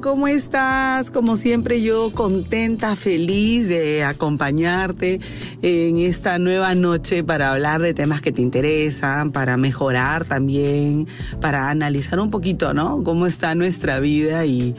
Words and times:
¿Cómo 0.00 0.28
estás? 0.28 1.10
Como 1.10 1.36
siempre 1.36 1.80
yo 1.80 2.12
contenta, 2.12 2.96
feliz 2.96 3.68
de 3.68 4.04
acompañarte 4.04 5.20
en 5.62 5.98
esta 5.98 6.38
nueva 6.38 6.74
noche 6.74 7.24
para 7.24 7.52
hablar 7.52 7.80
de 7.80 7.94
temas 7.94 8.20
que 8.20 8.32
te 8.32 8.42
interesan, 8.42 9.32
para 9.32 9.56
mejorar 9.56 10.24
también, 10.24 11.06
para 11.40 11.70
analizar 11.70 12.20
un 12.20 12.30
poquito, 12.30 12.74
¿no? 12.74 13.02
Cómo 13.04 13.26
está 13.26 13.54
nuestra 13.54 14.00
vida 14.00 14.44
y 14.44 14.74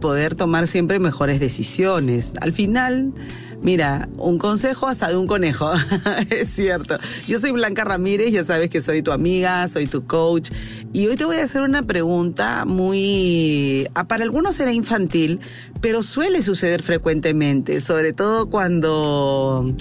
poder 0.00 0.34
tomar 0.34 0.66
siempre 0.66 0.98
mejores 0.98 1.38
decisiones. 1.38 2.32
Al 2.40 2.52
final 2.52 3.12
Mira, 3.62 4.08
un 4.18 4.38
consejo 4.38 4.88
hasta 4.88 5.08
de 5.08 5.16
un 5.16 5.28
conejo, 5.28 5.70
es 6.30 6.48
cierto. 6.48 6.98
Yo 7.28 7.38
soy 7.38 7.52
Blanca 7.52 7.84
Ramírez, 7.84 8.32
ya 8.32 8.42
sabes 8.42 8.70
que 8.70 8.80
soy 8.80 9.02
tu 9.02 9.12
amiga, 9.12 9.68
soy 9.68 9.86
tu 9.86 10.04
coach, 10.04 10.50
y 10.92 11.06
hoy 11.06 11.14
te 11.14 11.24
voy 11.24 11.36
a 11.36 11.44
hacer 11.44 11.62
una 11.62 11.84
pregunta 11.84 12.64
muy, 12.64 13.86
ah, 13.94 14.08
para 14.08 14.24
algunos 14.24 14.56
será 14.56 14.72
infantil, 14.72 15.38
pero 15.80 16.02
suele 16.02 16.42
suceder 16.42 16.82
frecuentemente, 16.82 17.80
sobre 17.80 18.12
todo 18.12 18.50
cuando 18.50 19.72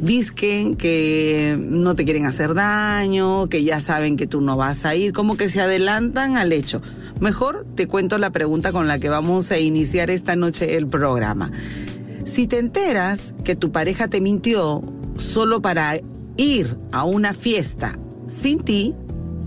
disquen 0.00 0.76
que 0.76 1.56
no 1.58 1.96
te 1.96 2.04
quieren 2.04 2.26
hacer 2.26 2.54
daño, 2.54 3.48
que 3.48 3.64
ya 3.64 3.80
saben 3.80 4.16
que 4.16 4.28
tú 4.28 4.42
no 4.42 4.56
vas 4.56 4.84
a 4.84 4.94
ir, 4.94 5.12
como 5.12 5.36
que 5.36 5.48
se 5.48 5.60
adelantan 5.60 6.36
al 6.36 6.52
hecho. 6.52 6.82
Mejor 7.20 7.66
te 7.74 7.88
cuento 7.88 8.18
la 8.18 8.30
pregunta 8.30 8.70
con 8.70 8.86
la 8.86 8.98
que 8.98 9.08
vamos 9.08 9.50
a 9.50 9.58
iniciar 9.58 10.10
esta 10.10 10.36
noche 10.36 10.76
el 10.76 10.86
programa. 10.86 11.50
Si 12.24 12.46
te 12.46 12.58
enteras 12.58 13.34
que 13.44 13.54
tu 13.54 13.70
pareja 13.70 14.08
te 14.08 14.20
mintió 14.20 14.82
solo 15.16 15.60
para 15.60 16.00
ir 16.36 16.78
a 16.90 17.04
una 17.04 17.34
fiesta 17.34 17.98
sin 18.26 18.60
ti, 18.60 18.94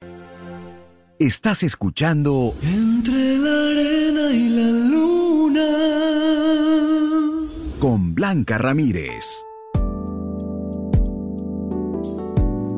Estás 1.20 1.64
escuchando 1.64 2.56
Entre 2.64 3.38
la 3.38 3.68
arena 3.68 4.32
y 4.34 4.50
la 4.50 4.70
luna. 4.90 5.68
con 7.80 8.16
Blanca 8.16 8.58
Ramírez. 8.58 9.44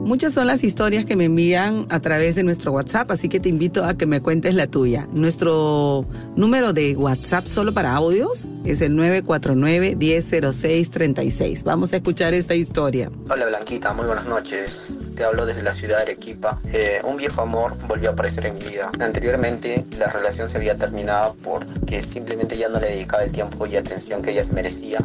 Muchas 0.03 0.33
son 0.33 0.47
las 0.47 0.65
historias 0.65 1.05
que 1.05 1.15
me 1.15 1.23
envían 1.25 1.85
a 1.89 1.99
través 2.01 2.35
de 2.35 2.43
nuestro 2.43 2.73
WhatsApp, 2.73 3.09
así 3.11 3.29
que 3.29 3.39
te 3.39 3.47
invito 3.47 3.85
a 3.85 3.93
que 3.93 4.05
me 4.05 4.19
cuentes 4.19 4.53
la 4.53 4.67
tuya. 4.67 5.07
Nuestro 5.13 6.05
número 6.35 6.73
de 6.73 6.97
WhatsApp 6.97 7.47
solo 7.47 7.73
para 7.73 7.95
audios 7.95 8.45
es 8.65 8.81
el 8.81 8.97
949-100636. 8.97 11.63
Vamos 11.63 11.93
a 11.93 11.95
escuchar 11.95 12.33
esta 12.33 12.53
historia. 12.53 13.09
Hola 13.29 13.45
Blanquita, 13.45 13.93
muy 13.93 14.05
buenas 14.05 14.27
noches. 14.27 14.97
Te 15.15 15.23
hablo 15.23 15.45
desde 15.45 15.63
la 15.63 15.71
ciudad 15.71 15.99
de 15.99 16.03
Arequipa. 16.03 16.59
Eh, 16.73 16.99
un 17.05 17.15
viejo 17.15 17.41
amor 17.41 17.77
volvió 17.87 18.09
a 18.09 18.11
aparecer 18.11 18.45
en 18.45 18.55
mi 18.55 18.65
vida. 18.65 18.91
Anteriormente 18.99 19.85
la 19.97 20.07
relación 20.07 20.49
se 20.49 20.57
había 20.57 20.77
terminado 20.77 21.37
porque 21.41 22.01
simplemente 22.01 22.57
ya 22.57 22.67
no 22.67 22.81
le 22.81 22.89
dedicaba 22.89 23.23
el 23.23 23.31
tiempo 23.31 23.65
y 23.67 23.77
atención 23.77 24.21
que 24.21 24.31
ella 24.31 24.43
se 24.43 24.51
merecía, 24.51 24.99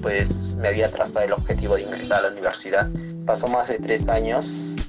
pues 0.00 0.54
me 0.54 0.68
había 0.68 0.90
trazado 0.90 1.26
el 1.26 1.34
objetivo 1.34 1.76
de 1.76 1.82
ingresar 1.82 2.20
a 2.20 2.22
la 2.22 2.30
universidad. 2.32 2.88
Pasó 3.26 3.48
más 3.48 3.68
de 3.68 3.78
tres 3.78 4.08
años 4.08 4.29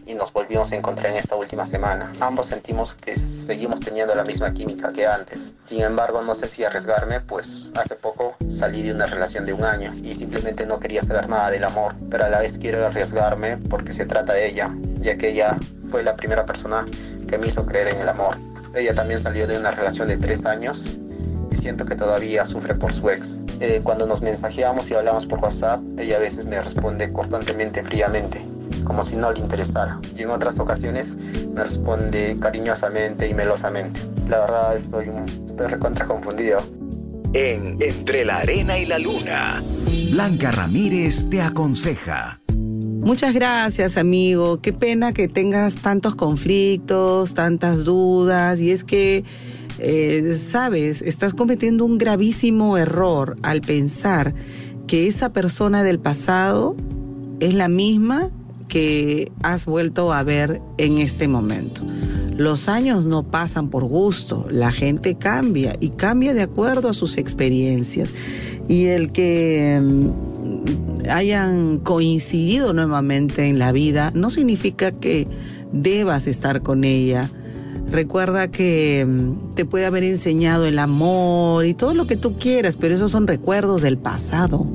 y 0.06 0.14
nos 0.14 0.34
volvimos 0.34 0.72
a 0.72 0.76
encontrar 0.76 1.12
en 1.12 1.18
esta 1.18 1.36
última 1.36 1.66
semana. 1.66 2.14
Ambos 2.20 2.48
sentimos 2.48 2.94
que 2.94 3.18
seguimos 3.18 3.80
teniendo 3.80 4.14
la 4.14 4.24
misma 4.24 4.54
química 4.54 4.94
que 4.94 5.08
antes. 5.08 5.56
Sin 5.64 5.82
embargo, 5.82 6.22
no 6.22 6.36
sé 6.36 6.48
si 6.48 6.64
arriesgarme, 6.64 7.22
pues 7.22 7.72
hace 7.76 7.96
poco 7.96 8.36
salí 8.50 8.84
de 8.84 8.94
una 8.94 9.08
relación 9.08 9.48
de 9.48 9.54
un 9.54 9.64
año 9.64 9.96
y 9.96 10.14
simplemente 10.14 10.68
no 10.68 10.80
quería 10.80 11.02
saber 11.02 11.28
nada 11.28 11.50
del 11.50 11.64
amor, 11.64 11.96
pero 12.12 12.26
a 12.26 12.30
la 12.30 12.40
vez 12.40 12.60
quiero 12.60 12.86
arriesgarme 12.86 13.58
porque 13.58 13.94
se 13.94 14.06
trata 14.06 14.34
de 14.34 14.48
ella, 14.48 14.76
ya 15.00 15.18
que 15.18 15.30
ella 15.30 15.58
fue 15.84 16.04
la 16.04 16.16
primera 16.16 16.46
persona 16.46 16.86
que 17.28 17.40
me 17.40 17.48
hizo 17.48 17.66
creer 17.66 17.88
en 17.88 18.02
el 18.02 18.10
amor. 18.10 18.38
Ella 18.76 18.94
también 18.94 19.20
salió 19.20 19.48
de 19.48 19.58
una 19.58 19.72
relación 19.72 20.08
de 20.08 20.18
tres 20.18 20.46
años 20.46 21.00
y 21.50 21.56
siento 21.56 21.86
que 21.86 21.96
todavía 21.96 22.46
sufre 22.46 22.76
por 22.76 22.94
su 22.94 23.10
ex. 23.10 23.44
Eh, 23.60 23.82
cuando 23.84 24.06
nos 24.06 24.22
mensajeamos 24.22 24.90
y 24.92 24.94
hablamos 24.94 25.26
por 25.26 25.40
WhatsApp, 25.40 25.82
ella 25.98 26.18
a 26.18 26.20
veces 26.20 26.46
me 26.46 26.62
responde 26.62 27.12
constantemente 27.12 27.84
fríamente, 27.84 28.46
como 28.84 29.04
si 29.04 29.16
no 29.16 29.32
le 29.32 29.40
interesara. 29.40 30.00
Y 30.18 30.24
en 30.24 30.30
otras 30.30 30.60
ocasiones 30.60 31.48
me 31.54 31.64
responde 31.64 32.38
cariñosamente 32.40 33.28
y 33.28 33.34
melosamente. 33.34 34.02
La 34.30 34.40
verdad 34.42 34.76
estoy, 34.76 35.10
un, 35.10 35.28
estoy 35.46 35.68
recontra 35.68 36.06
confundido. 36.06 36.62
En 37.34 37.82
Entre 37.82 38.26
la 38.26 38.38
arena 38.38 38.78
y 38.78 38.86
la 38.86 39.00
luna, 39.00 39.64
Blanca 40.12 40.52
Ramírez 40.52 41.30
te 41.30 41.42
aconseja. 41.42 42.42
Muchas 43.02 43.34
gracias, 43.34 43.98
amigo. 43.98 44.62
Qué 44.62 44.74
pena 44.74 45.12
que 45.12 45.28
tengas 45.28 45.76
tantos 45.76 46.14
conflictos, 46.14 47.34
tantas 47.34 47.84
dudas. 47.84 48.62
Y 48.62 48.72
es 48.72 48.84
que, 48.84 49.24
eh, 49.80 50.36
sabes, 50.36 51.02
estás 51.02 51.34
cometiendo 51.34 51.84
un 51.84 51.98
gravísimo 51.98 52.78
error 52.78 53.38
al 53.42 53.62
pensar 53.62 54.36
que 54.86 55.08
esa 55.08 55.34
persona 55.34 55.82
del 55.82 56.00
pasado 56.00 56.76
es 57.40 57.56
la 57.56 57.70
misma 57.70 58.30
que 58.72 59.30
has 59.44 59.66
vuelto 59.66 60.14
a 60.14 60.24
ver 60.24 60.62
en 60.78 61.00
este 61.00 61.28
momento. 61.28 61.82
Los 62.38 62.70
años 62.70 63.06
no 63.06 63.24
pasan 63.24 63.70
por 63.70 63.84
gusto, 63.84 64.48
la 64.50 64.72
gente 64.72 65.16
cambia 65.16 65.76
y 65.82 65.90
cambia 65.90 66.34
de 66.34 66.44
acuerdo 66.44 66.88
a 66.88 66.94
sus 66.94 67.18
experiencias. 67.18 68.12
Y 68.70 68.86
el 68.86 69.12
que 69.12 69.78
mm, 69.84 71.10
hayan 71.10 71.80
coincidido 71.80 72.72
nuevamente 72.72 73.50
en 73.50 73.60
la 73.60 73.74
vida 73.74 74.14
no 74.16 74.30
significa 74.30 74.94
que 74.94 75.28
debas 75.74 76.26
estar 76.26 76.62
con 76.62 76.86
ella. 76.86 77.30
Recuerda 77.92 78.48
que 78.48 79.06
mm, 79.06 79.54
te 79.56 79.66
puede 79.66 79.86
haber 79.86 80.06
enseñado 80.06 80.66
el 80.66 80.80
amor 80.80 81.66
y 81.66 81.74
todo 81.74 81.94
lo 81.94 82.08
que 82.08 82.16
tú 82.16 82.38
quieras, 82.38 82.78
pero 82.78 82.96
esos 82.96 83.12
son 83.12 83.28
recuerdos 83.28 83.82
del 83.82 83.98
pasado, 83.98 84.66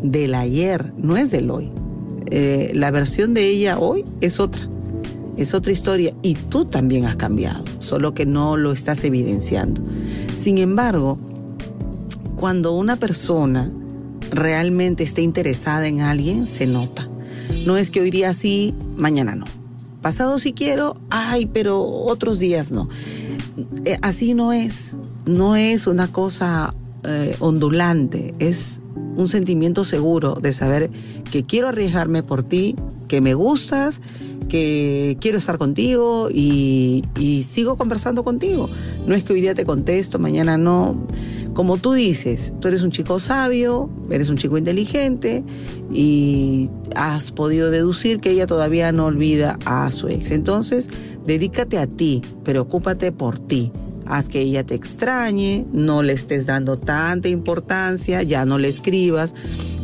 del 0.00 0.36
ayer, 0.36 0.92
no 0.96 1.16
es 1.16 1.32
del 1.32 1.50
hoy. 1.50 1.72
Eh, 2.34 2.70
la 2.72 2.90
versión 2.90 3.34
de 3.34 3.46
ella 3.46 3.78
hoy 3.78 4.06
es 4.22 4.40
otra, 4.40 4.66
es 5.36 5.52
otra 5.52 5.70
historia 5.70 6.14
y 6.22 6.34
tú 6.34 6.64
también 6.64 7.04
has 7.04 7.16
cambiado, 7.16 7.62
solo 7.78 8.14
que 8.14 8.24
no 8.24 8.56
lo 8.56 8.72
estás 8.72 9.04
evidenciando. 9.04 9.82
Sin 10.34 10.56
embargo, 10.56 11.18
cuando 12.36 12.72
una 12.72 12.96
persona 12.96 13.70
realmente 14.30 15.04
está 15.04 15.20
interesada 15.20 15.86
en 15.88 16.00
alguien, 16.00 16.46
se 16.46 16.64
nota. 16.64 17.06
No 17.66 17.76
es 17.76 17.90
que 17.90 18.00
hoy 18.00 18.10
día 18.10 18.32
sí, 18.32 18.72
mañana 18.96 19.34
no. 19.34 19.44
Pasado 20.00 20.38
sí 20.38 20.54
quiero, 20.54 20.96
ay, 21.10 21.44
pero 21.44 21.82
otros 21.84 22.38
días 22.38 22.72
no. 22.72 22.88
Eh, 23.84 23.98
así 24.00 24.32
no 24.32 24.54
es. 24.54 24.96
No 25.26 25.54
es 25.54 25.86
una 25.86 26.10
cosa 26.10 26.74
eh, 27.04 27.36
ondulante, 27.40 28.34
es 28.38 28.80
un 29.16 29.28
sentimiento 29.28 29.84
seguro 29.84 30.34
de 30.34 30.52
saber 30.52 30.90
que 31.30 31.44
quiero 31.44 31.68
arriesgarme 31.68 32.22
por 32.22 32.42
ti, 32.42 32.76
que 33.08 33.20
me 33.20 33.34
gustas, 33.34 34.00
que 34.48 35.16
quiero 35.20 35.38
estar 35.38 35.58
contigo 35.58 36.28
y, 36.30 37.02
y 37.18 37.42
sigo 37.42 37.76
conversando 37.76 38.22
contigo. 38.22 38.68
No 39.06 39.14
es 39.14 39.24
que 39.24 39.32
hoy 39.32 39.40
día 39.40 39.54
te 39.54 39.64
contesto, 39.64 40.18
mañana 40.18 40.58
no. 40.58 41.06
como 41.54 41.76
tú 41.78 41.92
dices, 41.92 42.52
tú 42.60 42.68
eres 42.68 42.82
un 42.82 42.90
chico 42.90 43.18
sabio, 43.18 43.90
eres 44.10 44.30
un 44.30 44.36
chico 44.36 44.58
inteligente 44.58 45.42
y 45.92 46.70
has 46.94 47.32
podido 47.32 47.70
deducir 47.70 48.20
que 48.20 48.30
ella 48.30 48.46
todavía 48.46 48.92
no 48.92 49.06
olvida 49.06 49.58
a 49.64 49.90
su 49.90 50.08
ex. 50.08 50.30
Entonces, 50.30 50.88
dedícate 51.24 51.78
a 51.78 51.86
ti, 51.86 52.22
preocúpate 52.44 53.12
por 53.12 53.38
ti. 53.38 53.72
Haz 54.06 54.28
que 54.28 54.40
ella 54.40 54.64
te 54.64 54.74
extrañe, 54.74 55.66
no 55.72 56.02
le 56.02 56.12
estés 56.12 56.46
dando 56.46 56.78
tanta 56.78 57.28
importancia, 57.28 58.22
ya 58.22 58.44
no 58.44 58.58
le 58.58 58.68
escribas 58.68 59.34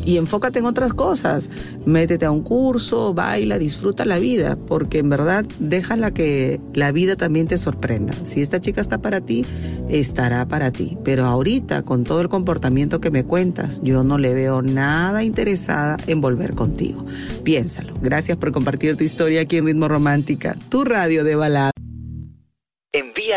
y 0.08 0.16
enfócate 0.16 0.58
en 0.58 0.64
otras 0.64 0.94
cosas. 0.94 1.50
Métete 1.84 2.24
a 2.24 2.30
un 2.30 2.42
curso, 2.42 3.12
baila, 3.12 3.58
disfruta 3.58 4.06
la 4.06 4.18
vida, 4.18 4.56
porque 4.56 5.00
en 5.00 5.10
verdad 5.10 5.44
déjala 5.58 6.12
que 6.12 6.60
la 6.72 6.92
vida 6.92 7.14
también 7.16 7.46
te 7.46 7.58
sorprenda. 7.58 8.14
Si 8.22 8.40
esta 8.40 8.58
chica 8.58 8.80
está 8.80 8.98
para 9.02 9.20
ti, 9.20 9.44
estará 9.90 10.46
para 10.48 10.70
ti. 10.72 10.96
Pero 11.04 11.26
ahorita, 11.26 11.82
con 11.82 12.04
todo 12.04 12.22
el 12.22 12.30
comportamiento 12.30 13.02
que 13.02 13.10
me 13.10 13.24
cuentas, 13.24 13.80
yo 13.82 14.02
no 14.02 14.16
le 14.16 14.32
veo 14.32 14.62
nada 14.62 15.24
interesada 15.24 15.98
en 16.06 16.22
volver 16.22 16.54
contigo. 16.54 17.04
Piénsalo. 17.44 17.92
Gracias 18.00 18.38
por 18.38 18.50
compartir 18.50 18.96
tu 18.96 19.04
historia 19.04 19.42
aquí 19.42 19.58
en 19.58 19.66
Ritmo 19.66 19.88
Romántica, 19.88 20.56
tu 20.70 20.84
radio 20.84 21.22
de 21.22 21.34
balada. 21.34 21.77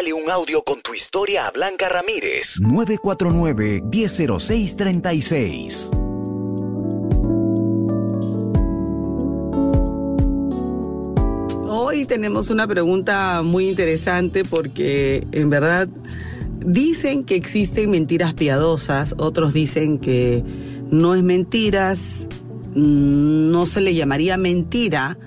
Envíale 0.02 0.24
un 0.24 0.32
audio 0.32 0.64
con 0.64 0.82
tu 0.82 0.96
historia 0.96 1.46
a 1.46 1.52
Blanca 1.52 1.88
Ramírez. 1.88 2.60
949 2.60 3.84
100636. 3.92 5.92
Hoy 11.68 12.06
tenemos 12.06 12.50
una 12.50 12.66
pregunta 12.68 13.44
muy 13.44 13.70
interesante 13.70 14.44
porque 14.44 15.28
en 15.34 15.52
verdad 15.52 15.88
dicen 16.66 17.24
que 17.24 17.36
existen 17.36 17.92
mentiras 17.92 18.34
piadosas, 18.34 19.14
otros 19.20 19.54
dicen 19.54 20.00
que 20.00 20.44
no 20.90 21.14
es 21.14 21.22
mentiras, 21.22 22.26
no 22.74 23.68
se 23.68 23.82
le 23.82 23.94
llamaría 23.94 24.38
mentira 24.38 25.20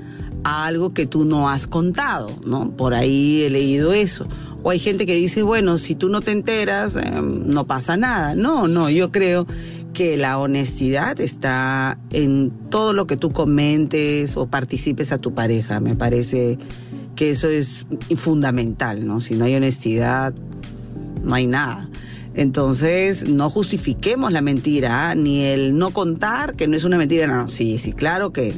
a 0.43 0.67
algo 0.67 0.93
que 0.93 1.07
tú 1.07 1.25
no 1.25 1.49
has 1.49 1.69
contado, 1.69 2.33
¿no? 2.45 2.77
Por 2.77 2.95
ahí 2.95 3.45
he 3.45 3.51
leído 3.51 3.93
eso. 3.93 4.27
O 4.65 4.71
hay 4.71 4.79
gente 4.79 5.05
que 5.05 5.15
dice, 5.15 5.43
bueno, 5.43 5.77
si 5.77 5.95
tú 5.95 6.09
no 6.09 6.23
te 6.23 6.33
enteras, 6.33 6.97
em, 6.97 7.47
no 7.47 7.67
pasa 7.67 7.99
nada. 7.99 8.35
No, 8.35 8.67
no, 8.67 8.89
yo 8.89 9.13
creo 9.13 9.47
que 9.93 10.17
la 10.17 10.39
honestidad 10.39 11.21
está 11.21 11.99
en 12.11 12.51
todo 12.71 12.95
lo 12.95 13.07
que 13.07 13.19
tú 13.19 13.31
comentes 13.31 14.39
o 14.39 14.47
participes 14.47 15.13
a 15.13 15.19
tu 15.19 15.35
pareja. 15.35 15.81
Me 15.81 15.95
parece 15.95 16.57
que 17.15 17.29
eso 17.31 17.51
es 17.51 17.85
fundamental, 18.17 19.07
¿no? 19.07 19.21
Si 19.21 19.35
no 19.35 19.45
hay 19.45 19.55
honestidad, 19.55 20.35
no 21.23 21.35
hay 21.35 21.47
nada. 21.47 21.91
Entonces, 22.35 23.29
no 23.29 23.49
justifiquemos 23.49 24.33
la 24.33 24.41
mentira, 24.41 25.11
¿ah? 25.11 25.15
ni 25.15 25.45
el 25.45 25.79
no 25.79 25.91
contar 25.91 26.55
que 26.57 26.67
no 26.67 26.77
es 26.77 26.85
una 26.85 26.99
mentira. 26.99 27.27
No, 27.27 27.49
sí, 27.49 27.79
sí, 27.79 27.93
claro 27.93 28.33
que, 28.33 28.55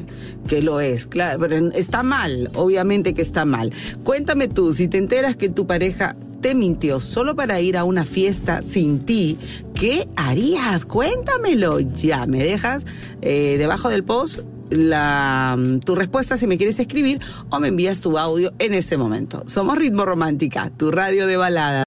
que 0.48 0.62
lo 0.62 0.80
es. 0.80 1.06
Claro, 1.06 1.44
está 1.74 2.02
mal, 2.02 2.50
obviamente 2.54 3.14
que 3.14 3.22
está 3.22 3.44
mal. 3.44 3.72
Cuéntame 4.02 4.48
tú, 4.48 4.72
si 4.72 4.88
te 4.88 4.98
enteras 4.98 5.36
que 5.36 5.48
tu 5.48 5.66
pareja 5.66 6.16
te 6.40 6.54
mintió 6.54 7.00
solo 7.00 7.34
para 7.34 7.60
ir 7.60 7.76
a 7.76 7.84
una 7.84 8.04
fiesta 8.04 8.62
sin 8.62 9.00
ti, 9.00 9.38
¿qué 9.74 10.08
harías? 10.16 10.84
Cuéntamelo 10.84 11.80
ya. 11.80 12.26
Me 12.26 12.42
dejas 12.42 12.86
eh, 13.20 13.56
debajo 13.58 13.88
del 13.88 14.04
post 14.04 14.40
la, 14.70 15.56
tu 15.84 15.94
respuesta 15.94 16.36
si 16.36 16.46
me 16.46 16.56
quieres 16.56 16.78
escribir 16.78 17.20
o 17.50 17.60
me 17.60 17.68
envías 17.68 18.00
tu 18.00 18.18
audio 18.18 18.52
en 18.58 18.74
ese 18.74 18.96
momento. 18.96 19.42
Somos 19.46 19.76
Ritmo 19.76 20.04
Romántica, 20.04 20.70
tu 20.76 20.90
radio 20.90 21.26
de 21.26 21.36
balada. 21.36 21.84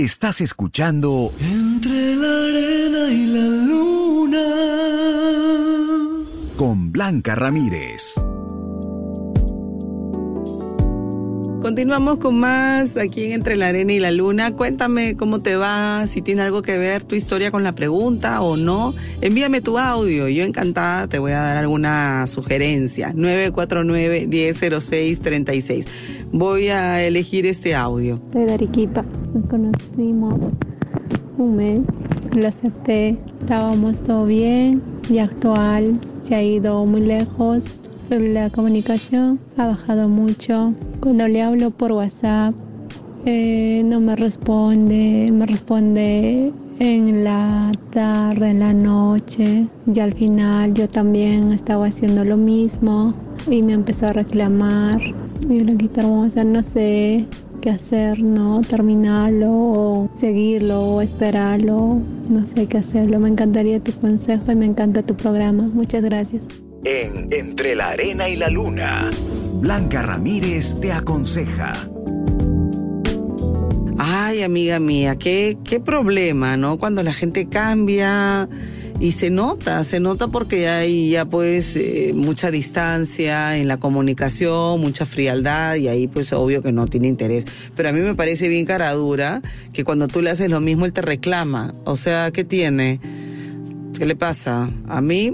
Estás 0.00 0.40
escuchando 0.40 1.30
Entre 1.38 2.16
la 2.16 2.44
arena 2.44 3.10
y 3.12 3.26
la 3.26 3.46
luna. 3.66 4.38
con 6.56 6.90
Blanca 6.90 7.34
Ramírez. 7.34 8.14
Continuamos 11.60 12.16
con 12.16 12.38
más 12.38 12.96
aquí 12.96 13.24
en 13.24 13.32
Entre 13.32 13.54
la 13.54 13.68
Arena 13.68 13.92
y 13.92 13.98
la 13.98 14.10
Luna. 14.10 14.52
Cuéntame 14.52 15.14
cómo 15.14 15.40
te 15.40 15.56
va, 15.56 16.06
si 16.06 16.22
tiene 16.22 16.40
algo 16.40 16.62
que 16.62 16.78
ver 16.78 17.04
tu 17.04 17.14
historia 17.14 17.50
con 17.50 17.62
la 17.62 17.74
pregunta 17.74 18.40
o 18.40 18.56
no. 18.56 18.94
Envíame 19.20 19.60
tu 19.60 19.78
audio. 19.78 20.26
Yo 20.28 20.42
encantada 20.42 21.06
te 21.06 21.18
voy 21.18 21.32
a 21.32 21.40
dar 21.40 21.58
alguna 21.58 22.26
sugerencia. 22.26 23.12
949-1006-36. 23.12 25.86
Voy 26.32 26.68
a 26.68 27.06
elegir 27.06 27.44
este 27.44 27.74
audio. 27.74 28.18
De 28.32 28.54
Arequipa. 28.54 29.04
Nos 29.34 29.46
conocimos 29.50 30.36
un 31.36 31.56
mes. 31.56 31.80
Lo 32.32 32.48
acepté. 32.48 33.18
Estábamos 33.38 34.02
todo 34.02 34.24
bien 34.24 34.82
y 35.10 35.18
actual 35.18 36.00
se 36.22 36.34
ha 36.34 36.42
ido 36.42 36.86
muy 36.86 37.02
lejos. 37.02 37.64
La 38.08 38.48
comunicación 38.48 39.38
ha 39.58 39.66
bajado 39.66 40.08
mucho. 40.08 40.74
Cuando 41.00 41.26
le 41.28 41.40
hablo 41.42 41.70
por 41.70 41.92
WhatsApp, 41.92 42.54
eh, 43.24 43.82
no 43.84 44.00
me 44.00 44.16
responde. 44.16 45.30
Me 45.32 45.46
responde 45.46 46.52
en 46.78 47.24
la 47.24 47.72
tarde, 47.90 48.50
en 48.50 48.60
la 48.60 48.74
noche. 48.74 49.66
Y 49.92 50.00
al 50.00 50.12
final 50.12 50.74
yo 50.74 50.88
también 50.88 51.52
estaba 51.52 51.86
haciendo 51.86 52.24
lo 52.24 52.36
mismo 52.36 53.14
y 53.50 53.62
me 53.62 53.72
empezó 53.72 54.08
a 54.08 54.12
reclamar. 54.12 55.00
Y 55.48 55.60
lo 55.60 55.76
quita 55.78 56.02
hermosa, 56.02 56.44
no 56.44 56.62
sé 56.62 57.24
qué 57.62 57.70
hacer, 57.70 58.22
¿no? 58.22 58.60
Terminarlo 58.60 59.50
o 59.50 60.10
seguirlo 60.16 60.82
o 60.82 61.00
esperarlo. 61.00 61.98
No 62.28 62.46
sé 62.46 62.66
qué 62.66 62.78
hacerlo. 62.78 63.18
Me 63.20 63.30
encantaría 63.30 63.80
tu 63.80 63.92
consejo 63.92 64.52
y 64.52 64.54
me 64.54 64.66
encanta 64.66 65.02
tu 65.02 65.14
programa. 65.14 65.62
Muchas 65.72 66.02
gracias. 66.02 66.44
En 66.84 67.32
Entre 67.32 67.74
la 67.74 67.90
Arena 67.90 68.28
y 68.28 68.36
la 68.36 68.48
Luna, 68.48 69.10
Blanca 69.60 70.02
Ramírez 70.02 70.80
te 70.80 70.90
aconseja. 70.90 71.74
Ay, 73.98 74.42
amiga 74.42 74.80
mía, 74.80 75.16
qué, 75.16 75.58
qué 75.64 75.80
problema, 75.80 76.56
¿no? 76.56 76.78
Cuando 76.78 77.02
la 77.02 77.12
gente 77.12 77.46
cambia 77.46 78.48
y 79.00 79.12
se 79.12 79.28
nota, 79.28 79.84
se 79.84 80.00
nota 80.00 80.28
porque 80.28 80.68
hay 80.68 81.10
ya 81.10 81.26
pues 81.26 81.76
eh, 81.76 82.12
mucha 82.14 82.50
distancia 82.50 83.58
en 83.58 83.68
la 83.68 83.76
comunicación, 83.76 84.80
mucha 84.80 85.04
frialdad 85.04 85.74
y 85.76 85.88
ahí 85.88 86.06
pues 86.06 86.32
obvio 86.32 86.62
que 86.62 86.72
no 86.72 86.86
tiene 86.86 87.08
interés. 87.08 87.46
Pero 87.76 87.90
a 87.90 87.92
mí 87.92 88.00
me 88.00 88.14
parece 88.14 88.48
bien 88.48 88.64
cara 88.64 88.90
dura 88.94 89.42
que 89.74 89.84
cuando 89.84 90.08
tú 90.08 90.22
le 90.22 90.30
haces 90.30 90.48
lo 90.48 90.60
mismo 90.60 90.86
él 90.86 90.94
te 90.94 91.02
reclama. 91.02 91.72
O 91.84 91.96
sea, 91.96 92.30
¿qué 92.30 92.44
tiene? 92.44 92.98
¿Qué 93.98 94.06
le 94.06 94.16
pasa? 94.16 94.70
A 94.88 95.02
mí 95.02 95.32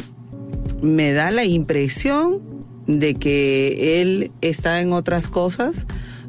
me 0.82 1.12
da 1.12 1.30
la 1.30 1.44
impresión 1.44 2.55
de 2.86 3.14
que 3.14 4.00
él 4.00 4.30
está 4.40 4.80
en 4.80 4.92
otras 4.92 5.28
cosas 5.28 5.86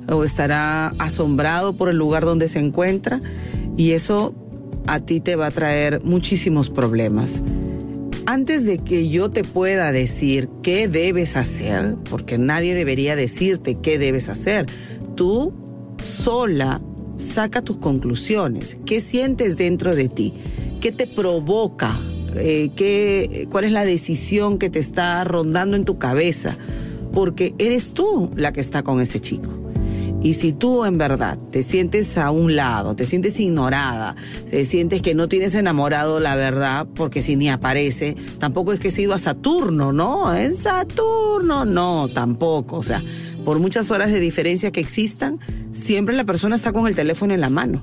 o 0.09 0.23
estará 0.23 0.87
asombrado 0.99 1.73
por 1.73 1.89
el 1.89 1.97
lugar 1.97 2.25
donde 2.25 2.47
se 2.47 2.59
encuentra 2.59 3.19
y 3.75 3.91
eso 3.91 4.33
a 4.87 4.99
ti 4.99 5.19
te 5.19 5.35
va 5.35 5.47
a 5.47 5.51
traer 5.51 6.01
muchísimos 6.03 6.69
problemas. 6.69 7.43
Antes 8.25 8.65
de 8.65 8.77
que 8.77 9.07
yo 9.09 9.29
te 9.29 9.43
pueda 9.43 9.91
decir 9.91 10.49
qué 10.61 10.87
debes 10.87 11.37
hacer, 11.37 11.95
porque 12.09 12.37
nadie 12.37 12.73
debería 12.73 13.15
decirte 13.15 13.75
qué 13.75 13.97
debes 13.97 14.27
hacer, 14.27 14.65
tú 15.15 15.53
sola 16.03 16.81
saca 17.15 17.61
tus 17.61 17.77
conclusiones. 17.77 18.77
¿Qué 18.85 19.01
sientes 19.01 19.57
dentro 19.57 19.95
de 19.95 20.09
ti? 20.09 20.33
¿Qué 20.81 20.91
te 20.91 21.07
provoca? 21.07 21.97
Eh, 22.35 22.69
qué, 22.75 23.47
¿Cuál 23.49 23.65
es 23.65 23.71
la 23.71 23.85
decisión 23.85 24.59
que 24.59 24.69
te 24.69 24.79
está 24.79 25.23
rondando 25.23 25.75
en 25.75 25.85
tu 25.85 25.97
cabeza? 25.97 26.57
Porque 27.13 27.55
eres 27.57 27.93
tú 27.93 28.29
la 28.35 28.53
que 28.53 28.61
está 28.61 28.83
con 28.83 29.01
ese 29.01 29.19
chico. 29.19 29.49
Y 30.21 30.33
si 30.33 30.51
tú 30.51 30.83
en 30.83 30.97
verdad 30.97 31.37
te 31.51 31.61
sientes 31.61 32.17
a 32.17 32.31
un 32.31 32.55
lado, 32.55 32.95
te 32.95 33.05
sientes 33.05 33.39
ignorada, 33.39 34.15
te 34.49 34.65
sientes 34.65 35.01
que 35.01 35.13
no 35.13 35.29
tienes 35.29 35.53
enamorado 35.53 36.19
la 36.19 36.35
verdad, 36.35 36.87
porque 36.95 37.21
si 37.21 37.35
ni 37.35 37.49
aparece, 37.49 38.15
tampoco 38.39 38.73
es 38.73 38.79
que 38.79 38.89
se 38.89 39.03
ido 39.03 39.13
a 39.13 39.19
Saturno, 39.19 39.91
¿no? 39.91 40.35
En 40.35 40.55
Saturno, 40.55 41.65
no, 41.65 42.07
tampoco. 42.07 42.77
O 42.77 42.83
sea, 42.83 43.01
por 43.45 43.59
muchas 43.59 43.91
horas 43.91 44.11
de 44.11 44.19
diferencia 44.19 44.71
que 44.71 44.79
existan, 44.79 45.39
siempre 45.71 46.15
la 46.15 46.25
persona 46.25 46.55
está 46.55 46.73
con 46.73 46.87
el 46.87 46.95
teléfono 46.95 47.33
en 47.33 47.41
la 47.41 47.49
mano. 47.49 47.81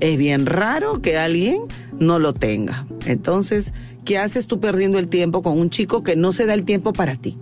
Es 0.00 0.16
bien 0.16 0.46
raro 0.46 1.02
que 1.02 1.18
alguien 1.18 1.58
no 1.98 2.18
lo 2.18 2.32
tenga. 2.32 2.86
Entonces, 3.06 3.74
¿qué 4.04 4.18
haces 4.18 4.46
tú 4.46 4.58
perdiendo 4.58 4.98
el 4.98 5.08
tiempo 5.08 5.42
con 5.42 5.58
un 5.58 5.70
chico 5.70 6.02
que 6.02 6.16
no 6.16 6.32
se 6.32 6.46
da 6.46 6.54
el 6.54 6.64
tiempo 6.64 6.92
para 6.92 7.16
ti? 7.16 7.36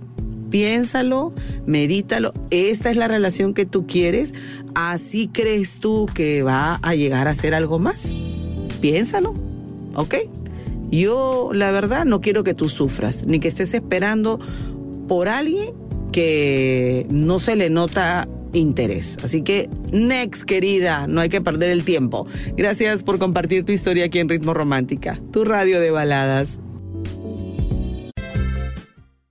Piénsalo, 0.51 1.33
medítalo. 1.67 2.33
Esta 2.51 2.91
es 2.91 2.97
la 2.97 3.07
relación 3.07 3.55
que 3.55 3.67
tú 3.67 3.87
quieres. 3.87 4.35
¿Así 4.75 5.29
crees 5.29 5.79
tú 5.79 6.07
que 6.13 6.43
va 6.43 6.81
a 6.83 6.95
llegar 6.95 7.29
a 7.29 7.35
ser 7.35 7.55
algo 7.55 7.79
más? 7.79 8.13
Piénsalo, 8.81 9.35
¿ok? 9.95 10.15
Yo, 10.91 11.51
la 11.53 11.71
verdad, 11.71 12.07
no 12.07 12.21
quiero 12.21 12.45
que 12.45 12.55
tú 12.55 12.69
sufras, 12.69 13.25
ni 13.27 13.41
que 13.41 13.49
estés 13.49 13.75
esperando 13.75 14.41
por 15.07 15.29
alguien 15.29 15.75
que 16.13 17.07
no 17.11 17.39
se 17.39 17.57
le 17.57 17.69
nota 17.69 18.27
interés. 18.53 19.17
Así 19.23 19.43
que, 19.43 19.69
next, 19.93 20.45
querida, 20.45 21.07
no 21.07 21.21
hay 21.21 21.29
que 21.29 21.41
perder 21.41 21.71
el 21.71 21.85
tiempo. 21.85 22.27
Gracias 22.57 23.03
por 23.03 23.19
compartir 23.19 23.65
tu 23.65 23.73
historia 23.73 24.07
aquí 24.07 24.19
en 24.19 24.29
Ritmo 24.29 24.55
Romántica, 24.55 25.21
tu 25.33 25.45
radio 25.45 25.81
de 25.81 25.91
baladas. 25.91 26.59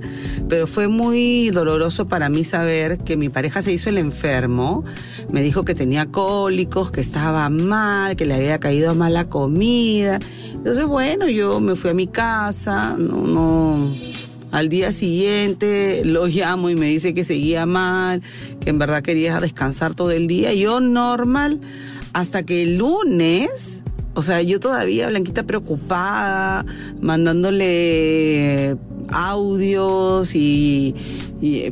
pero 0.49 0.65
fue 0.65 0.87
muy 0.87 1.51
doloroso 1.51 2.07
para 2.07 2.27
mí 2.29 2.43
saber 2.43 2.97
que 2.97 3.15
mi 3.15 3.29
pareja 3.29 3.61
se 3.61 3.71
hizo 3.71 3.89
el 3.89 3.99
enfermo, 3.99 4.83
me 5.31 5.43
dijo 5.43 5.63
que 5.63 5.75
tenía 5.75 6.07
cólicos, 6.07 6.91
que 6.91 7.01
estaba 7.01 7.47
mal, 7.49 8.15
que 8.15 8.25
le 8.25 8.33
había 8.33 8.59
caído 8.59 8.95
mal 8.95 9.13
la 9.13 9.25
comida. 9.25 10.17
Entonces, 10.51 10.85
bueno, 10.85 11.29
yo 11.29 11.59
me 11.59 11.75
fui 11.75 11.91
a 11.91 11.93
mi 11.93 12.07
casa, 12.07 12.95
no, 12.97 13.21
no 13.27 13.93
al 14.53 14.69
día 14.69 14.91
siguiente 14.91 16.03
lo 16.05 16.27
llamo 16.27 16.69
y 16.69 16.75
me 16.75 16.87
dice 16.87 17.13
que 17.13 17.23
seguía 17.23 17.65
mal, 17.65 18.21
que 18.59 18.69
en 18.69 18.79
verdad 18.79 19.01
quería 19.01 19.39
descansar 19.39 19.95
todo 19.95 20.11
el 20.11 20.27
día. 20.27 20.53
Yo 20.53 20.79
normal 20.79 21.59
hasta 22.13 22.43
que 22.43 22.63
el 22.63 22.77
lunes, 22.77 23.83
o 24.13 24.21
sea, 24.21 24.41
yo 24.41 24.59
todavía, 24.59 25.07
Blanquita, 25.09 25.43
preocupada, 25.43 26.65
mandándole 27.01 28.77
audios 29.11 30.33
y, 30.35 30.95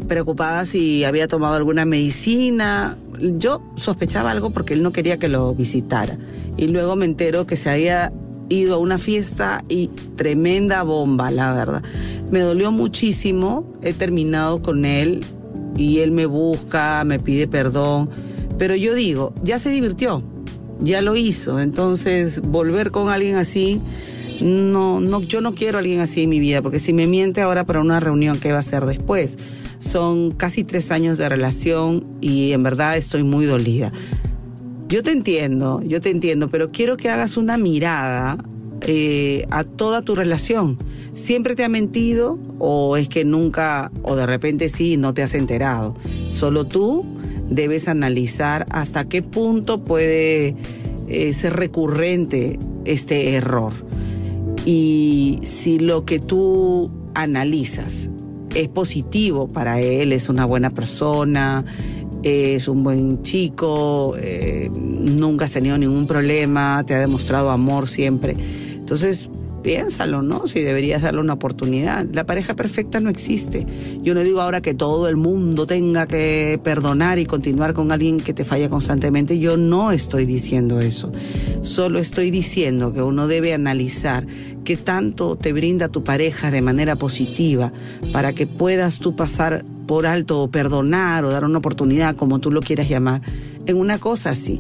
preocupada 0.08 0.66
si 0.66 1.04
había 1.06 1.28
tomado 1.28 1.56
alguna 1.56 1.86
medicina. 1.86 2.98
Yo 3.20 3.62
sospechaba 3.76 4.32
algo 4.32 4.50
porque 4.50 4.74
él 4.74 4.84
no 4.84 4.92
quería 4.92 5.18
que 5.18 5.30
lo 5.30 5.54
visitara. 5.54 6.18
Y 6.58 6.68
luego 6.68 6.96
me 6.96 7.06
entero 7.06 7.46
que 7.46 7.56
se 7.56 7.70
había 7.70 8.12
ido 8.50 8.76
a 8.76 8.78
una 8.80 8.98
fiesta 8.98 9.64
y 9.70 9.88
tremenda 10.16 10.84
bomba, 10.84 11.32
la 11.32 11.54
verdad. 11.54 11.84
Me 12.32 12.40
dolió 12.40 12.72
muchísimo, 12.72 13.72
he 13.82 13.94
terminado 13.94 14.62
con 14.62 14.84
él 14.86 15.24
y 15.78 16.00
él 16.00 16.12
me 16.12 16.26
busca, 16.26 17.04
me 17.06 17.20
pide 17.20 17.48
perdón, 17.48 18.10
pero 18.62 18.76
yo 18.76 18.94
digo, 18.94 19.34
ya 19.42 19.58
se 19.58 19.72
divirtió, 19.72 20.22
ya 20.82 21.02
lo 21.02 21.16
hizo. 21.16 21.60
Entonces, 21.60 22.44
volver 22.44 22.92
con 22.92 23.10
alguien 23.10 23.38
así, 23.38 23.82
no, 24.40 25.00
no, 25.00 25.20
yo 25.20 25.42
no 25.42 25.56
quiero 25.56 25.80
a 25.80 25.82
alguien 25.82 26.00
así 26.00 26.22
en 26.22 26.30
mi 26.30 26.40
vida, 26.40 26.62
porque 26.62 26.78
si 26.78 26.94
me 26.94 27.08
miente 27.08 27.42
ahora 27.42 27.66
para 27.66 27.82
una 27.82 28.00
reunión, 28.00 28.40
¿qué 28.40 28.52
va 28.52 28.58
a 28.58 28.60
hacer 28.60 28.86
después? 28.86 29.40
Son 29.80 30.30
casi 30.30 30.64
tres 30.64 30.92
años 30.92 31.18
de 31.18 31.28
relación 31.28 32.06
y 32.22 32.52
en 32.52 32.62
verdad 32.62 32.98
estoy 32.98 33.24
muy 33.24 33.48
dolida. 33.48 33.92
Yo 34.88 35.02
te 35.02 35.12
entiendo, 35.12 35.82
yo 35.84 36.00
te 36.00 36.12
entiendo, 36.12 36.48
pero 36.48 36.72
quiero 36.72 36.98
que 36.98 37.10
hagas 37.10 37.38
una 37.38 37.58
mirada 37.58 38.38
eh, 38.82 39.48
a 39.50 39.64
toda 39.64 40.04
tu 40.04 40.14
relación. 40.14 40.78
¿Siempre 41.16 41.56
te 41.56 41.64
ha 41.64 41.70
mentido 41.70 42.38
o 42.60 42.96
es 42.96 43.10
que 43.10 43.26
nunca, 43.26 43.92
o 44.04 44.16
de 44.16 44.28
repente 44.28 44.70
sí, 44.70 44.98
no 44.98 45.16
te 45.16 45.24
has 45.24 45.34
enterado? 45.34 45.96
Solo 46.30 46.66
tú 46.66 47.21
debes 47.52 47.88
analizar 47.88 48.66
hasta 48.72 49.08
qué 49.08 49.22
punto 49.22 49.84
puede 49.84 50.56
eh, 51.08 51.34
ser 51.34 51.54
recurrente 51.54 52.58
este 52.86 53.34
error. 53.34 53.74
Y 54.66 55.40
si 55.44 55.78
lo 55.78 56.06
que 56.06 56.20
tú 56.20 56.90
analizas 57.14 58.10
es 58.56 58.70
positivo 58.70 59.48
para 59.48 59.80
él, 59.82 60.14
es 60.14 60.30
una 60.30 60.46
buena 60.46 60.70
persona, 60.70 61.66
es 62.24 62.68
un 62.68 62.84
buen 62.84 63.22
chico, 63.24 64.16
eh, 64.18 64.70
nunca 64.74 65.46
has 65.46 65.52
tenido 65.52 65.78
ningún 65.78 66.08
problema, 66.08 66.84
te 66.86 66.94
ha 66.94 67.00
demostrado 67.00 67.50
amor 67.50 67.90
siempre. 67.90 68.36
Entonces, 68.74 69.30
piénsalo, 69.62 70.22
¿no? 70.22 70.48
Si 70.48 70.62
deberías 70.62 71.02
darle 71.02 71.20
una 71.20 71.34
oportunidad. 71.34 72.06
La 72.12 72.26
pareja 72.26 72.56
perfecta 72.56 73.00
no 73.00 73.10
existe. 73.10 73.66
Yo 74.02 74.14
no 74.14 74.22
digo 74.22 74.42
ahora 74.42 74.62
que 74.62 74.74
todo 74.74 75.08
el 75.08 75.16
mundo 75.16 75.68
tenga 75.68 76.08
que 76.08 76.60
perdonar 76.64 77.20
y 77.20 77.26
continuar 77.26 77.74
con 77.74 77.92
alguien 77.92 78.20
que 78.20 78.34
te 78.34 78.46
falla 78.46 78.70
constantemente. 78.70 79.40
Yo 79.40 79.58
no 79.58 79.92
estoy 79.92 80.26
diciendo 80.26 80.80
eso. 80.80 81.12
Solo 81.62 82.00
estoy 82.00 82.32
diciendo 82.32 82.94
que 82.94 83.02
uno 83.02 83.28
debe 83.28 83.54
analizar 83.54 84.26
qué 84.64 84.78
tanto 84.78 85.36
te 85.36 85.54
brinda 85.54 85.90
tu 85.90 86.04
pareja 86.04 86.52
de 86.52 86.62
manera 86.62 86.96
positiva 86.96 87.72
para 88.12 88.34
que 88.34 88.48
puedas 88.48 89.00
tú 89.00 89.16
pasar 89.16 89.66
por 89.88 90.06
alto 90.06 90.42
o 90.42 90.52
perdonar 90.52 91.26
o 91.26 91.30
dar 91.30 91.44
una 91.44 91.58
oportunidad, 91.58 92.16
como 92.16 92.40
tú 92.40 92.52
lo 92.52 92.62
quieras 92.62 92.88
llamar, 92.88 93.22
en 93.66 93.78
una 93.78 93.98
cosa 93.98 94.32
así 94.32 94.60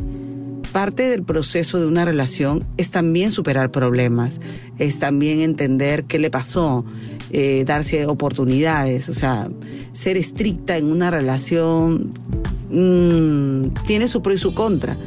parte 0.71 1.09
del 1.09 1.23
proceso 1.23 1.79
de 1.79 1.85
una 1.85 2.05
relación 2.05 2.65
es 2.77 2.91
también 2.91 3.31
superar 3.31 3.71
problemas, 3.71 4.39
es 4.77 4.99
también 4.99 5.41
entender 5.41 6.05
qué 6.05 6.19
le 6.19 6.29
pasó, 6.29 6.85
eh, 7.31 7.63
darse 7.65 8.05
oportunidades, 8.07 9.09
o 9.09 9.13
sea, 9.13 9.47
ser 9.91 10.17
estricta 10.17 10.77
en 10.77 10.85
una 10.85 11.11
relación 11.11 12.11
mm, 12.69 13.73
tiene 13.85 14.07
su 14.07 14.21
pro 14.21 14.33
y 14.33 14.37
su 14.37 14.53
contra. 14.53 14.97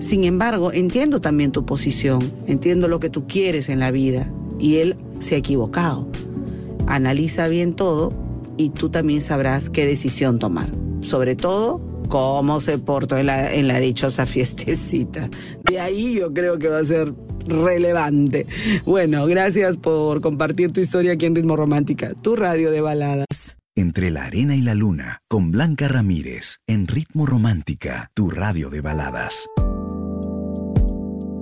Sin 0.00 0.24
embargo, 0.24 0.72
entiendo 0.72 1.20
también 1.20 1.52
tu 1.52 1.64
posición, 1.64 2.32
entiendo 2.46 2.88
lo 2.88 2.98
que 2.98 3.08
tú 3.08 3.26
quieres 3.26 3.68
en 3.68 3.78
la 3.78 3.90
vida 3.90 4.30
y 4.58 4.76
él 4.76 4.96
se 5.20 5.36
ha 5.36 5.38
equivocado. 5.38 6.08
Analiza 6.86 7.46
bien 7.48 7.74
todo 7.74 8.12
y 8.56 8.70
tú 8.70 8.88
también 8.90 9.20
sabrás 9.20 9.70
qué 9.70 9.86
decisión 9.86 10.38
tomar. 10.38 10.70
Sobre 11.00 11.36
todo, 11.36 11.80
cómo 12.08 12.60
se 12.60 12.78
portó 12.78 13.16
en 13.16 13.26
la, 13.26 13.80
dichosa 13.80 14.26
fiestecita. 14.26 15.28
De 15.64 15.80
ahí 15.80 16.14
yo 16.18 16.32
creo 16.32 16.58
que 16.58 16.68
va 16.68 16.78
a 16.78 16.84
ser 16.84 17.14
relevante. 17.46 18.46
Bueno, 18.84 19.26
gracias 19.26 19.76
por 19.76 20.20
compartir 20.20 20.72
tu 20.72 20.80
historia 20.80 21.12
aquí 21.12 21.26
en 21.26 21.34
Ritmo 21.34 21.56
Romántica, 21.56 22.14
tu 22.22 22.36
radio 22.36 22.70
de 22.70 22.80
baladas. 22.80 23.56
Entre 23.74 24.10
la 24.10 24.26
arena 24.26 24.54
y 24.54 24.60
la 24.60 24.74
luna, 24.74 25.22
con 25.28 25.50
Blanca 25.50 25.88
Ramírez, 25.88 26.58
en 26.66 26.86
Ritmo 26.86 27.24
Romántica, 27.24 28.10
tu 28.14 28.28
radio 28.28 28.68
de 28.68 28.82
baladas. 28.82 29.48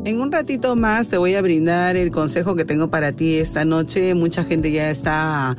En 0.03 0.19
un 0.19 0.33
ratito 0.33 0.77
más 0.77 1.09
te 1.09 1.19
voy 1.19 1.35
a 1.35 1.43
brindar 1.43 1.95
el 1.95 2.11
consejo 2.11 2.57
que 2.57 2.65
tengo 2.65 2.89
para 2.89 3.13
ti 3.13 3.35
esta 3.35 3.67
noche. 3.67 4.15
Mucha 4.15 4.45
gente 4.45 4.73
ya 4.73 4.89
está 4.89 5.59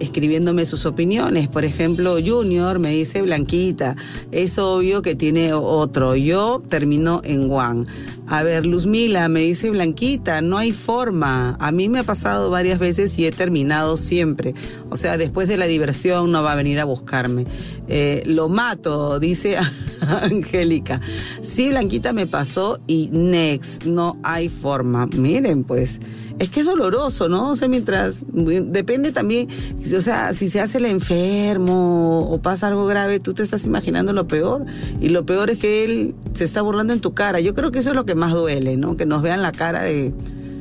escribiéndome 0.00 0.66
sus 0.66 0.86
opiniones. 0.86 1.46
Por 1.46 1.64
ejemplo, 1.64 2.16
Junior 2.24 2.80
me 2.80 2.90
dice 2.90 3.22
Blanquita, 3.22 3.94
es 4.32 4.58
obvio 4.58 5.02
que 5.02 5.14
tiene 5.14 5.52
otro. 5.52 6.16
Yo 6.16 6.64
termino 6.68 7.20
en 7.22 7.48
Juan. 7.48 7.86
A 8.26 8.42
ver, 8.42 8.64
Luzmila 8.64 9.28
me 9.28 9.40
dice 9.40 9.70
Blanquita, 9.70 10.40
no 10.40 10.56
hay 10.56 10.72
forma. 10.72 11.56
A 11.60 11.70
mí 11.72 11.88
me 11.88 11.98
ha 11.98 12.04
pasado 12.04 12.50
varias 12.50 12.78
veces 12.78 13.18
y 13.18 13.26
he 13.26 13.32
terminado 13.32 13.96
siempre. 13.98 14.54
O 14.88 14.96
sea, 14.96 15.18
después 15.18 15.46
de 15.46 15.58
la 15.58 15.66
diversión 15.66 16.32
no 16.32 16.42
va 16.42 16.52
a 16.52 16.56
venir 16.56 16.80
a 16.80 16.84
buscarme. 16.84 17.44
Eh, 17.86 18.22
lo 18.26 18.48
mato, 18.48 19.18
dice 19.20 19.58
Angélica. 20.22 21.00
Sí, 21.42 21.68
Blanquita 21.68 22.14
me 22.14 22.26
pasó 22.26 22.80
y 22.86 23.10
next, 23.12 23.84
no 23.84 24.18
hay 24.22 24.48
forma. 24.48 25.06
Miren, 25.06 25.64
pues 25.64 26.00
es 26.38 26.50
que 26.50 26.60
es 26.60 26.66
doloroso, 26.66 27.28
¿no? 27.28 27.50
O 27.50 27.56
sea, 27.56 27.68
mientras, 27.68 28.24
depende 28.28 29.12
también, 29.12 29.48
o 29.96 30.00
sea, 30.00 30.32
si 30.32 30.48
se 30.48 30.60
hace 30.60 30.78
el 30.78 30.86
enfermo 30.86 32.28
o 32.28 32.40
pasa 32.40 32.66
algo 32.66 32.86
grave, 32.86 33.20
tú 33.20 33.34
te 33.34 33.42
estás 33.42 33.64
imaginando 33.66 34.12
lo 34.12 34.26
peor 34.26 34.64
y 35.00 35.10
lo 35.10 35.24
peor 35.24 35.50
es 35.50 35.58
que 35.58 35.84
él 35.84 36.14
se 36.34 36.44
está 36.44 36.62
burlando 36.62 36.92
en 36.92 37.00
tu 37.00 37.14
cara. 37.14 37.40
Yo 37.40 37.54
creo 37.54 37.70
que 37.70 37.78
eso 37.78 37.90
es 37.90 37.96
lo 37.96 38.04
que 38.04 38.14
más 38.14 38.32
duele, 38.32 38.76
¿no? 38.76 38.96
Que 38.96 39.06
nos 39.06 39.22
vean 39.22 39.42
la 39.42 39.52
cara 39.52 39.82
de... 39.82 40.12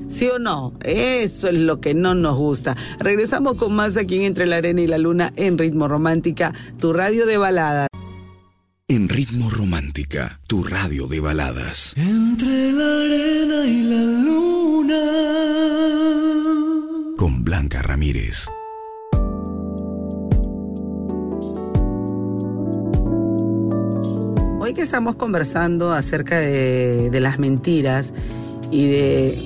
¿Sí 0.07 0.27
o 0.27 0.37
no? 0.37 0.73
Eso 0.83 1.47
es 1.47 1.57
lo 1.57 1.79
que 1.79 1.95
no 1.95 2.13
nos 2.13 2.37
gusta. 2.37 2.75
Regresamos 2.99 3.55
con 3.55 3.73
más 3.73 3.97
aquí 3.97 4.17
en 4.17 4.23
Entre 4.23 4.45
la 4.45 4.57
Arena 4.57 4.81
y 4.81 4.87
la 4.87 4.99
Luna 4.99 5.33
en 5.37 5.57
Ritmo 5.57 5.87
Romántica, 5.87 6.53
tu 6.77 6.93
radio 6.93 7.25
de 7.25 7.37
balada. 7.37 7.87
En 8.89 9.07
Ritmo 9.07 9.49
Romántica, 9.49 10.41
tu 10.45 10.61
radio 10.61 11.07
de 11.07 11.21
baladas. 11.21 11.93
Entre 11.95 12.69
la 12.73 12.83
arena 12.83 13.65
y 13.65 13.81
la 13.83 14.03
luna. 14.25 15.01
Con 17.15 17.45
Blanca 17.45 17.81
Ramírez. 17.81 18.45
Hoy 24.59 24.73
que 24.73 24.81
estamos 24.81 25.15
conversando 25.15 25.93
acerca 25.93 26.39
de, 26.39 27.09
de 27.09 27.19
las 27.21 27.39
mentiras 27.39 28.13
y 28.69 28.87
de 28.87 29.39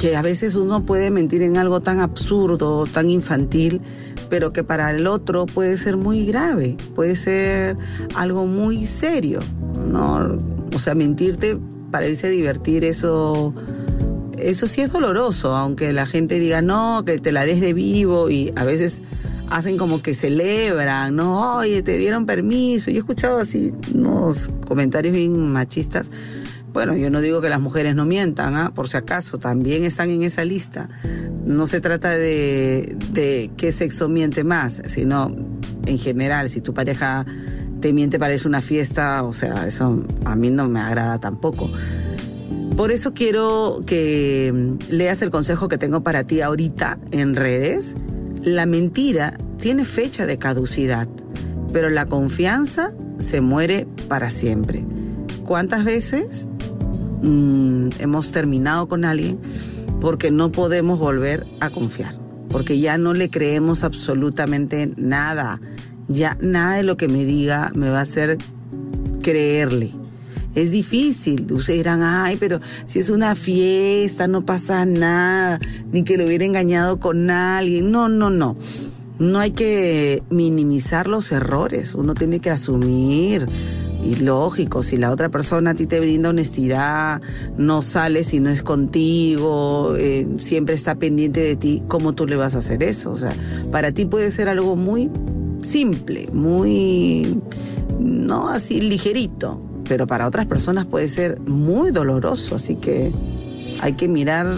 que 0.00 0.16
a 0.16 0.22
veces 0.22 0.56
uno 0.56 0.86
puede 0.86 1.10
mentir 1.10 1.42
en 1.42 1.58
algo 1.58 1.80
tan 1.80 2.00
absurdo, 2.00 2.86
tan 2.86 3.10
infantil, 3.10 3.82
pero 4.30 4.52
que 4.52 4.64
para 4.64 4.90
el 4.92 5.06
otro 5.06 5.44
puede 5.44 5.76
ser 5.76 5.96
muy 5.96 6.24
grave, 6.24 6.76
puede 6.94 7.16
ser 7.16 7.76
algo 8.14 8.46
muy 8.46 8.86
serio, 8.86 9.40
¿no? 9.86 10.38
O 10.74 10.78
sea, 10.78 10.94
mentirte 10.94 11.58
para 11.90 12.06
irse 12.06 12.28
a 12.28 12.30
divertir, 12.30 12.84
eso, 12.84 13.52
eso 14.38 14.66
sí 14.66 14.80
es 14.80 14.92
doloroso, 14.92 15.54
aunque 15.56 15.92
la 15.92 16.06
gente 16.06 16.38
diga 16.38 16.62
no, 16.62 17.04
que 17.04 17.18
te 17.18 17.32
la 17.32 17.44
des 17.44 17.60
de 17.60 17.74
vivo 17.74 18.30
y 18.30 18.52
a 18.56 18.64
veces 18.64 19.02
hacen 19.50 19.76
como 19.76 20.00
que 20.00 20.14
celebran, 20.14 21.16
no, 21.16 21.56
oye, 21.56 21.82
te 21.82 21.98
dieron 21.98 22.24
permiso. 22.24 22.90
Yo 22.90 22.98
he 22.98 23.00
escuchado 23.00 23.40
así 23.40 23.72
unos 23.92 24.48
comentarios 24.66 25.12
bien 25.12 25.50
machistas. 25.52 26.10
Bueno, 26.72 26.96
yo 26.96 27.10
no 27.10 27.20
digo 27.20 27.40
que 27.40 27.48
las 27.48 27.60
mujeres 27.60 27.96
no 27.96 28.04
mientan, 28.04 28.54
¿ah? 28.54 28.72
por 28.72 28.88
si 28.88 28.96
acaso, 28.96 29.38
también 29.38 29.82
están 29.82 30.08
en 30.10 30.22
esa 30.22 30.44
lista. 30.44 30.88
No 31.50 31.66
se 31.66 31.80
trata 31.80 32.10
de, 32.10 33.50
qué 33.56 33.72
sexo 33.72 34.08
miente 34.08 34.44
más, 34.44 34.80
sino 34.86 35.34
en 35.84 35.98
general, 35.98 36.48
si 36.48 36.60
tu 36.60 36.72
pareja 36.72 37.26
te 37.80 37.92
miente 37.92 38.20
para 38.20 38.34
irse 38.34 38.46
a 38.46 38.50
una 38.50 38.62
fiesta, 38.62 39.24
o 39.24 39.32
sea, 39.32 39.66
eso 39.66 40.00
a 40.26 40.36
mí 40.36 40.50
no 40.50 40.68
me 40.68 40.78
agrada 40.78 41.18
tampoco. 41.18 41.68
Por 42.76 42.92
eso 42.92 43.14
quiero 43.14 43.80
que 43.84 44.76
leas 44.90 45.22
el 45.22 45.30
consejo 45.30 45.66
que 45.66 45.76
tengo 45.76 46.04
para 46.04 46.22
ti 46.22 46.40
ahorita 46.40 47.00
en 47.10 47.34
redes. 47.34 47.96
La 48.42 48.64
mentira 48.64 49.36
tiene 49.58 49.84
fecha 49.84 50.26
de 50.26 50.38
caducidad, 50.38 51.08
pero 51.72 51.90
la 51.90 52.06
confianza 52.06 52.94
se 53.18 53.40
muere 53.40 53.88
para 54.06 54.30
siempre. 54.30 54.84
¿Cuántas 55.44 55.84
veces 55.84 56.46
mm, 57.22 57.88
hemos 57.98 58.30
terminado 58.30 58.86
con 58.86 59.04
alguien 59.04 59.40
porque 60.00 60.30
no 60.30 60.50
podemos 60.52 60.98
volver 60.98 61.46
a 61.60 61.70
confiar? 61.70 62.14
Porque 62.48 62.80
ya 62.80 62.98
no 62.98 63.14
le 63.14 63.30
creemos 63.30 63.84
absolutamente 63.84 64.92
nada. 64.96 65.60
Ya 66.08 66.36
nada 66.40 66.76
de 66.76 66.82
lo 66.82 66.96
que 66.96 67.08
me 67.08 67.24
diga 67.24 67.70
me 67.74 67.90
va 67.90 67.98
a 67.98 68.02
hacer 68.02 68.38
creerle. 69.22 69.92
Es 70.54 70.72
difícil. 70.72 71.46
Ustedes 71.52 71.78
dirán, 71.78 72.02
ay, 72.02 72.36
pero 72.38 72.60
si 72.86 72.98
es 72.98 73.10
una 73.10 73.34
fiesta, 73.34 74.26
no 74.26 74.44
pasa 74.44 74.84
nada, 74.84 75.60
ni 75.92 76.02
que 76.02 76.16
lo 76.16 76.24
hubiera 76.24 76.44
engañado 76.44 76.98
con 76.98 77.30
alguien. 77.30 77.90
No, 77.90 78.08
no, 78.08 78.30
no. 78.30 78.56
No 79.20 79.38
hay 79.38 79.50
que 79.50 80.22
minimizar 80.30 81.06
los 81.06 81.30
errores. 81.30 81.94
Uno 81.94 82.14
tiene 82.14 82.40
que 82.40 82.50
asumir. 82.50 83.46
Y 84.02 84.16
lógico, 84.16 84.82
si 84.82 84.96
la 84.96 85.10
otra 85.10 85.28
persona 85.28 85.70
a 85.70 85.74
ti 85.74 85.86
te 85.86 86.00
brinda 86.00 86.30
honestidad, 86.30 87.20
no 87.58 87.82
sale 87.82 88.24
si 88.24 88.40
no 88.40 88.48
es 88.48 88.62
contigo, 88.62 89.94
eh, 89.96 90.26
siempre 90.38 90.74
está 90.74 90.94
pendiente 90.94 91.40
de 91.40 91.56
ti, 91.56 91.82
¿cómo 91.86 92.14
tú 92.14 92.26
le 92.26 92.36
vas 92.36 92.54
a 92.54 92.58
hacer 92.58 92.82
eso? 92.82 93.10
O 93.10 93.16
sea, 93.18 93.34
para 93.70 93.92
ti 93.92 94.06
puede 94.06 94.30
ser 94.30 94.48
algo 94.48 94.74
muy 94.74 95.10
simple, 95.62 96.28
muy, 96.32 97.40
no 97.98 98.48
así 98.48 98.80
ligerito, 98.80 99.60
pero 99.86 100.06
para 100.06 100.26
otras 100.26 100.46
personas 100.46 100.86
puede 100.86 101.08
ser 101.08 101.38
muy 101.40 101.90
doloroso, 101.90 102.56
así 102.56 102.76
que 102.76 103.12
hay 103.82 103.92
que 103.94 104.08
mirar 104.08 104.56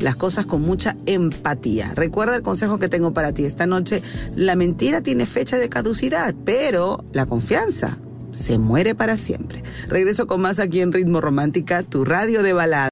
las 0.00 0.16
cosas 0.16 0.46
con 0.46 0.62
mucha 0.62 0.96
empatía. 1.06 1.92
Recuerda 1.94 2.34
el 2.34 2.42
consejo 2.42 2.78
que 2.80 2.88
tengo 2.88 3.12
para 3.12 3.32
ti 3.32 3.44
esta 3.44 3.66
noche, 3.66 4.02
la 4.34 4.56
mentira 4.56 5.00
tiene 5.00 5.26
fecha 5.26 5.58
de 5.58 5.68
caducidad, 5.68 6.34
pero 6.44 7.04
la 7.12 7.26
confianza 7.26 7.98
se 8.32 8.58
muere 8.58 8.94
para 8.94 9.16
siempre. 9.16 9.62
Regreso 9.88 10.26
con 10.26 10.40
más 10.40 10.58
aquí 10.58 10.80
en 10.80 10.92
Ritmo 10.92 11.20
Romántica, 11.20 11.82
tu 11.82 12.04
radio 12.04 12.42
de 12.42 12.52
balada. 12.52 12.88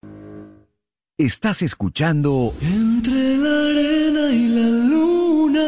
Estás 1.18 1.62
escuchando 1.62 2.54
Entre 2.60 3.36
la 3.38 3.70
arena 3.70 4.32
y 4.32 4.48
la 4.48 4.68
luna. 4.88 5.60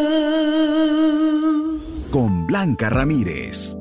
con 2.11 2.47
Blanca 2.47 2.89
Ramírez. 2.91 3.77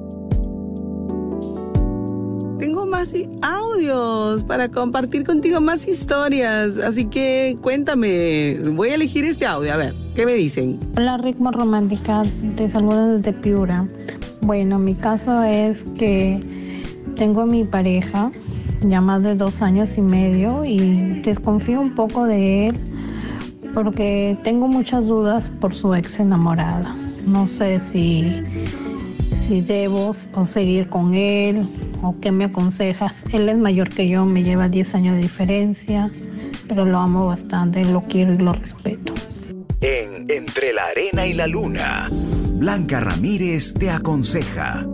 Tengo 2.57 2.85
más 2.85 3.13
audios 3.41 4.43
para 4.43 4.69
compartir 4.69 5.23
contigo 5.23 5.61
más 5.61 5.87
historias, 5.87 6.77
así 6.77 7.05
que 7.05 7.55
cuéntame, 7.61 8.59
voy 8.75 8.89
a 8.89 8.95
elegir 8.95 9.23
este 9.23 9.45
audio, 9.45 9.73
a 9.73 9.77
ver, 9.77 9.93
¿qué 10.15 10.25
me 10.25 10.33
dicen? 10.33 10.79
Hola 10.97 11.17
Ritmo 11.17 11.51
Romántica, 11.51 12.23
te 12.57 12.67
saludo 12.67 13.15
desde 13.17 13.31
Piura. 13.31 13.87
Bueno, 14.41 14.79
mi 14.79 14.95
caso 14.95 15.43
es 15.43 15.85
que 15.97 16.39
tengo 17.15 17.41
a 17.41 17.45
mi 17.45 17.63
pareja 17.65 18.31
ya 18.81 19.01
más 19.01 19.21
de 19.23 19.35
dos 19.35 19.61
años 19.61 19.97
y 19.97 20.01
medio 20.01 20.63
y 20.63 21.21
desconfío 21.21 21.81
un 21.81 21.95
poco 21.95 22.25
de 22.25 22.67
él 22.67 22.77
porque 23.73 24.37
tengo 24.43 24.67
muchas 24.67 25.05
dudas 25.05 25.43
por 25.59 25.75
su 25.75 25.93
ex 25.93 26.19
enamorada. 26.19 26.95
No 27.25 27.47
sé 27.47 27.79
si, 27.79 28.41
si 29.39 29.61
debo 29.61 30.13
o 30.33 30.45
seguir 30.45 30.89
con 30.89 31.13
él 31.13 31.67
o 32.01 32.15
qué 32.19 32.31
me 32.31 32.45
aconsejas. 32.45 33.25
Él 33.31 33.49
es 33.49 33.57
mayor 33.57 33.89
que 33.89 34.07
yo, 34.07 34.25
me 34.25 34.43
lleva 34.43 34.69
10 34.69 34.95
años 34.95 35.15
de 35.15 35.21
diferencia, 35.21 36.11
pero 36.67 36.85
lo 36.85 36.97
amo 36.97 37.27
bastante, 37.27 37.83
lo 37.85 38.01
quiero 38.03 38.33
y 38.33 38.37
lo 38.37 38.53
respeto. 38.53 39.13
En 39.81 40.29
Entre 40.29 40.73
la 40.73 40.85
arena 40.85 41.25
y 41.25 41.33
la 41.33 41.47
luna, 41.47 42.09
Blanca 42.59 42.99
Ramírez 42.99 43.73
te 43.73 43.89
aconseja. 43.89 44.85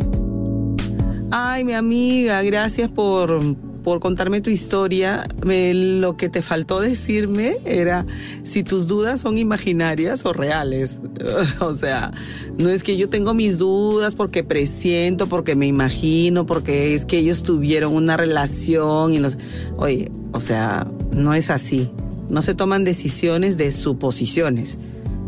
Ay, 1.31 1.63
mi 1.63 1.73
amiga, 1.73 2.41
gracias 2.43 2.89
por, 2.89 3.55
por 3.83 3.99
contarme 3.99 4.39
tu 4.41 4.51
historia. 4.51 5.27
Me- 5.43 5.73
lo 5.73 6.15
que 6.15 6.29
te 6.29 6.41
faltó 6.43 6.79
decirme 6.79 7.57
era 7.65 8.05
si 8.43 8.63
tus 8.63 8.87
dudas 8.87 9.19
son 9.21 9.39
imaginarias 9.39 10.25
o 10.25 10.33
reales. 10.33 11.01
o 11.59 11.73
sea, 11.73 12.11
no 12.59 12.69
es 12.69 12.83
que 12.83 12.97
yo 12.97 13.09
tengo 13.09 13.33
mis 13.33 13.57
dudas 13.57 14.13
porque 14.13 14.43
presiento, 14.43 15.27
porque 15.27 15.55
me 15.55 15.65
imagino, 15.65 16.45
porque 16.45 16.93
es 16.93 17.05
que 17.05 17.17
ellos 17.17 17.41
tuvieron 17.43 17.93
una 17.93 18.15
relación 18.15 19.11
y 19.11 19.19
los... 19.19 19.37
Oye, 19.77 20.11
o 20.31 20.39
sea, 20.39 20.87
no 21.11 21.33
es 21.33 21.49
así. 21.49 21.89
No 22.29 22.41
se 22.43 22.53
toman 22.53 22.83
decisiones 22.83 23.57
de 23.57 23.71
suposiciones. 23.71 24.77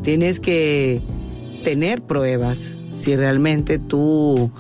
Tienes 0.03 0.39
que 0.39 1.01
tener 1.67 2.01
pruebas 2.01 2.71
si 2.91 3.17
realmente 3.17 3.77
tú 3.77 4.51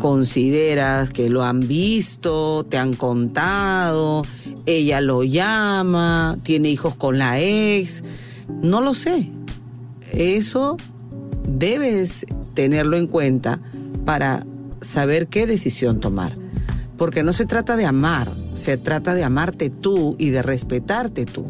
consideras 0.00 1.10
que 1.10 1.28
lo 1.28 1.42
han 1.42 1.66
visto, 1.66 2.64
te 2.68 2.78
han 2.78 2.94
contado, 2.94 4.22
ella 4.64 5.00
lo 5.00 5.24
llama, 5.24 6.38
tiene 6.44 6.70
hijos 6.70 6.94
con 6.94 7.18
la 7.18 7.40
ex, 7.40 8.04
no 8.62 8.80
lo 8.80 8.94
sé. 8.94 9.28
Eso 10.12 10.76
debes 11.48 12.26
tenerlo 12.54 12.96
en 12.96 13.08
cuenta 13.08 13.58
para 14.04 14.46
saber 14.80 15.26
qué 15.26 15.48
decisión 15.48 15.98
tomar. 15.98 16.36
Porque 16.96 17.24
no 17.24 17.32
se 17.32 17.44
trata 17.44 17.74
de 17.74 17.86
amar, 17.86 18.30
se 18.54 18.76
trata 18.76 19.16
de 19.16 19.24
amarte 19.24 19.68
tú 19.68 20.14
y 20.16 20.30
de 20.30 20.42
respetarte 20.42 21.26
tú. 21.26 21.46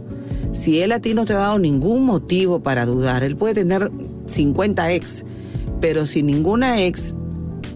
Si 0.52 0.80
él 0.80 0.92
a 0.92 1.00
ti 1.00 1.12
no 1.12 1.26
te 1.26 1.34
ha 1.34 1.38
dado 1.38 1.58
ningún 1.58 2.06
motivo 2.06 2.60
para 2.60 2.86
dudar, 2.86 3.22
él 3.22 3.36
puede 3.36 3.52
tener 3.52 3.90
50 4.30 4.92
ex, 4.92 5.24
pero 5.80 6.06
si 6.06 6.22
ninguna 6.22 6.82
ex 6.82 7.14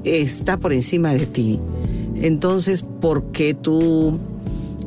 está 0.04 0.56
por 0.56 0.72
encima 0.72 1.12
de 1.12 1.26
ti, 1.26 1.58
entonces, 2.24 2.84
¿por 3.00 3.32
qué 3.32 3.54
tú 3.54 4.18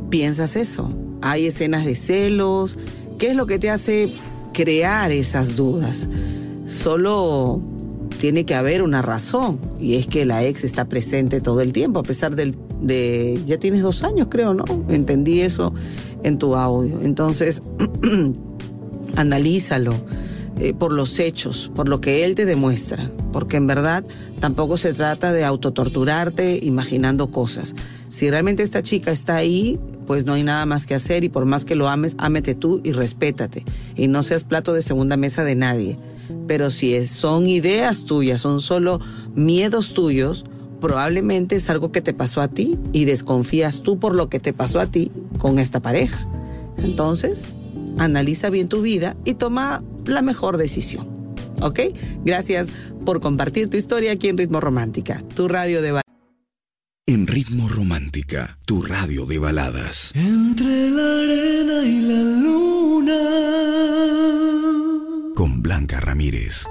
piensas 0.09 0.55
eso? 0.55 0.89
Hay 1.21 1.47
escenas 1.47 1.85
de 1.85 1.95
celos. 1.95 2.77
¿Qué 3.17 3.27
es 3.29 3.35
lo 3.35 3.45
que 3.45 3.59
te 3.59 3.69
hace 3.69 4.09
crear 4.53 5.11
esas 5.11 5.55
dudas? 5.55 6.07
Solo 6.65 7.61
tiene 8.19 8.45
que 8.45 8.55
haber 8.55 8.81
una 8.81 9.01
razón 9.01 9.59
y 9.79 9.95
es 9.95 10.07
que 10.07 10.25
la 10.25 10.43
ex 10.43 10.63
está 10.63 10.85
presente 10.85 11.41
todo 11.41 11.61
el 11.61 11.73
tiempo, 11.73 11.99
a 11.99 12.03
pesar 12.03 12.35
del, 12.35 12.55
de, 12.81 13.39
ya 13.45 13.59
tienes 13.59 13.83
dos 13.83 14.03
años 14.03 14.27
creo, 14.31 14.53
¿no? 14.53 14.65
Entendí 14.89 15.41
eso 15.41 15.73
en 16.23 16.39
tu 16.39 16.55
audio. 16.55 17.01
Entonces, 17.03 17.61
analízalo 19.15 19.93
eh, 20.59 20.73
por 20.73 20.91
los 20.91 21.19
hechos, 21.19 21.71
por 21.75 21.87
lo 21.87 22.01
que 22.01 22.25
él 22.25 22.35
te 22.35 22.45
demuestra, 22.45 23.11
porque 23.31 23.57
en 23.57 23.67
verdad 23.67 24.03
tampoco 24.39 24.77
se 24.77 24.93
trata 24.93 25.31
de 25.31 25.45
autotorturarte 25.45 26.59
imaginando 26.63 27.29
cosas. 27.29 27.75
Si 28.09 28.29
realmente 28.29 28.63
esta 28.63 28.81
chica 28.81 29.11
está 29.11 29.35
ahí, 29.35 29.79
pues 30.07 30.25
no 30.25 30.33
hay 30.33 30.43
nada 30.43 30.65
más 30.65 30.85
que 30.85 30.95
hacer 30.95 31.23
y 31.23 31.29
por 31.29 31.45
más 31.45 31.65
que 31.65 31.75
lo 31.75 31.89
ames, 31.89 32.15
ámete 32.17 32.55
tú 32.55 32.81
y 32.83 32.93
respétate 32.93 33.65
y 33.95 34.07
no 34.07 34.23
seas 34.23 34.45
plato 34.45 34.73
de 34.73 34.81
segunda 34.81 35.17
mesa 35.17 35.43
de 35.43 35.55
nadie. 35.55 35.97
Pero 36.47 36.71
si 36.71 37.05
son 37.05 37.47
ideas 37.47 38.05
tuyas, 38.05 38.41
son 38.41 38.61
solo 38.61 38.99
miedos 39.35 39.93
tuyos, 39.93 40.45
probablemente 40.81 41.57
es 41.57 41.69
algo 41.69 41.91
que 41.91 42.01
te 42.01 42.13
pasó 42.13 42.41
a 42.41 42.47
ti 42.47 42.77
y 42.93 43.05
desconfías 43.05 43.81
tú 43.81 43.99
por 43.99 44.15
lo 44.15 44.29
que 44.29 44.39
te 44.39 44.53
pasó 44.53 44.79
a 44.79 44.87
ti 44.87 45.11
con 45.37 45.59
esta 45.59 45.79
pareja. 45.79 46.25
Entonces, 46.77 47.45
analiza 47.97 48.49
bien 48.49 48.69
tu 48.69 48.81
vida 48.81 49.15
y 49.25 49.33
toma 49.35 49.83
la 50.05 50.21
mejor 50.21 50.57
decisión. 50.57 51.07
¿Ok? 51.61 51.79
Gracias 52.23 52.71
por 53.05 53.19
compartir 53.19 53.69
tu 53.69 53.77
historia 53.77 54.11
aquí 54.11 54.27
en 54.29 54.37
Ritmo 54.37 54.59
Romántica, 54.59 55.23
tu 55.35 55.47
radio 55.47 55.81
de... 55.81 55.91
ba- 55.93 56.01
En 57.07 57.25
Ritmo 57.25 57.67
Romántica, 57.69 58.59
tu 58.65 58.81
radio 58.81 59.25
de 59.25 59.39
baladas. 59.39 60.11
Entre 60.15 60.89
la 60.91 61.19
arena 61.21 61.83
y 61.83 62.01
la 62.01 62.21
luna. 62.43 63.21
Con 65.35 65.61
Blanca 65.63 65.99
Ramírez. 65.99 66.65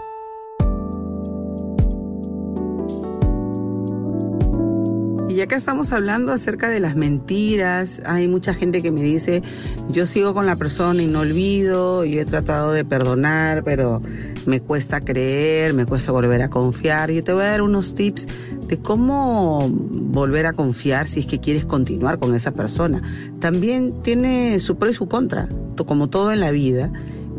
Ya 5.36 5.46
que 5.46 5.54
estamos 5.54 5.92
hablando 5.92 6.32
acerca 6.32 6.70
de 6.70 6.80
las 6.80 6.96
mentiras, 6.96 8.00
hay 8.06 8.26
mucha 8.26 8.54
gente 8.54 8.82
que 8.82 8.90
me 8.90 9.02
dice, 9.02 9.42
yo 9.90 10.06
sigo 10.06 10.32
con 10.32 10.46
la 10.46 10.56
persona 10.56 11.02
y 11.02 11.06
no 11.06 11.20
olvido, 11.20 12.06
yo 12.06 12.20
he 12.20 12.24
tratado 12.24 12.72
de 12.72 12.86
perdonar, 12.86 13.62
pero 13.62 14.00
me 14.46 14.60
cuesta 14.60 15.02
creer, 15.02 15.74
me 15.74 15.84
cuesta 15.84 16.10
volver 16.10 16.40
a 16.40 16.48
confiar. 16.48 17.10
Yo 17.10 17.22
te 17.22 17.34
voy 17.34 17.44
a 17.44 17.50
dar 17.50 17.62
unos 17.62 17.94
tips 17.94 18.26
de 18.66 18.78
cómo 18.78 19.68
volver 19.70 20.46
a 20.46 20.54
confiar 20.54 21.06
si 21.06 21.20
es 21.20 21.26
que 21.26 21.38
quieres 21.38 21.66
continuar 21.66 22.18
con 22.18 22.34
esa 22.34 22.52
persona. 22.52 23.02
También 23.38 24.02
tiene 24.02 24.58
su 24.58 24.76
pro 24.78 24.88
y 24.88 24.94
su 24.94 25.06
contra, 25.06 25.50
como 25.86 26.08
todo 26.08 26.32
en 26.32 26.40
la 26.40 26.50
vida, 26.50 26.90